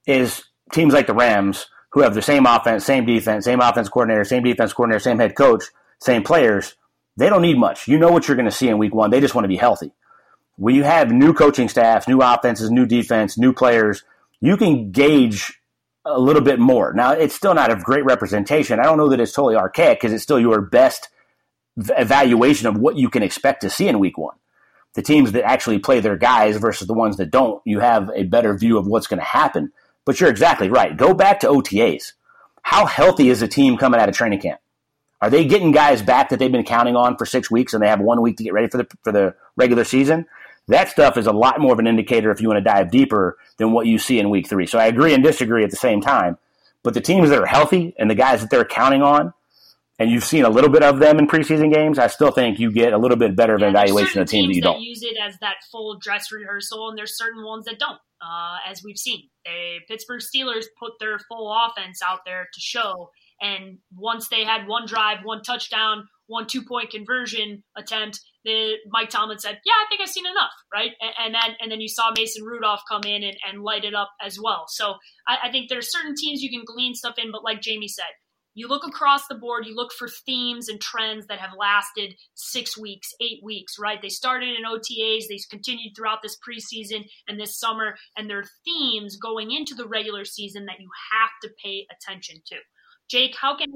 [0.06, 0.42] is
[0.72, 4.42] teams like the Rams who have the same offense, same defense, same offense coordinator, same
[4.42, 5.64] defense coordinator, same head coach,
[6.00, 6.74] same players.
[7.16, 7.86] They don't need much.
[7.86, 9.10] You know what you're going to see in week one.
[9.10, 9.92] They just want to be healthy
[10.58, 14.02] when you have new coaching staffs, new offenses, new defense, new players,
[14.40, 15.60] you can gauge
[16.04, 16.92] a little bit more.
[16.92, 18.80] Now, it's still not a great representation.
[18.80, 21.08] I don't know that it's totally archaic because it's still your best
[21.96, 24.36] evaluation of what you can expect to see in week one.
[24.94, 28.24] The teams that actually play their guys versus the ones that don't, you have a
[28.24, 29.72] better view of what's going to happen.
[30.04, 30.96] But you're exactly right.
[30.96, 32.12] Go back to OTAs.
[32.62, 34.60] How healthy is a team coming out of training camp?
[35.20, 37.88] Are they getting guys back that they've been counting on for six weeks and they
[37.88, 40.26] have one week to get ready for the for the regular season?
[40.68, 43.38] That stuff is a lot more of an indicator if you want to dive deeper
[43.56, 44.66] than what you see in week three.
[44.66, 46.38] So I agree and disagree at the same time.
[46.82, 49.32] But the teams that are healthy and the guys that they're counting on,
[49.98, 52.70] and you've seen a little bit of them in preseason games, I still think you
[52.70, 54.80] get a little bit better of an evaluation of teams, teams that you don't.
[54.80, 58.82] use it as that full dress rehearsal, and there's certain ones that don't, uh, as
[58.84, 59.28] we've seen.
[59.44, 64.68] The Pittsburgh Steelers put their full offense out there to show, and once they had
[64.68, 69.86] one drive, one touchdown, one two point conversion attempt, the Mike Tomlin said, "Yeah, I
[69.88, 73.02] think I've seen enough." Right, and, and then and then you saw Mason Rudolph come
[73.04, 74.66] in and, and light it up as well.
[74.68, 74.94] So
[75.26, 78.12] I, I think there's certain teams you can glean stuff in, but like Jamie said,
[78.54, 82.76] you look across the board, you look for themes and trends that have lasted six
[82.76, 84.00] weeks, eight weeks, right?
[84.02, 88.50] They started in OTAs, they continued throughout this preseason and this summer, and there are
[88.64, 92.56] themes going into the regular season that you have to pay attention to.
[93.08, 93.68] Jake, how can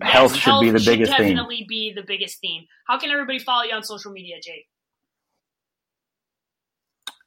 [0.00, 1.26] health should health be the biggest theme.
[1.26, 2.64] Definitely be the biggest theme.
[2.86, 4.66] How can everybody follow you on social media, Jake?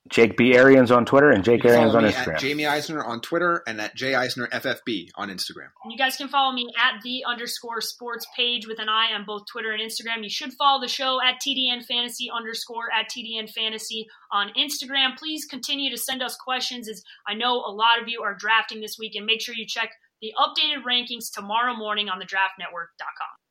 [0.09, 0.55] Jake B.
[0.55, 2.39] Arians on Twitter and Jake Arians on Instagram.
[2.39, 5.69] Jamie Eisner on Twitter and at J Eisner FFB on Instagram.
[5.83, 9.25] And you guys can follow me at the underscore sports page with an eye on
[9.25, 10.23] both Twitter and Instagram.
[10.23, 15.17] You should follow the show at TDN Fantasy underscore at TDN Fantasy on Instagram.
[15.17, 18.81] Please continue to send us questions as I know a lot of you are drafting
[18.81, 19.91] this week and make sure you check
[20.21, 23.40] the updated rankings tomorrow morning on the thedraftnetwork.com.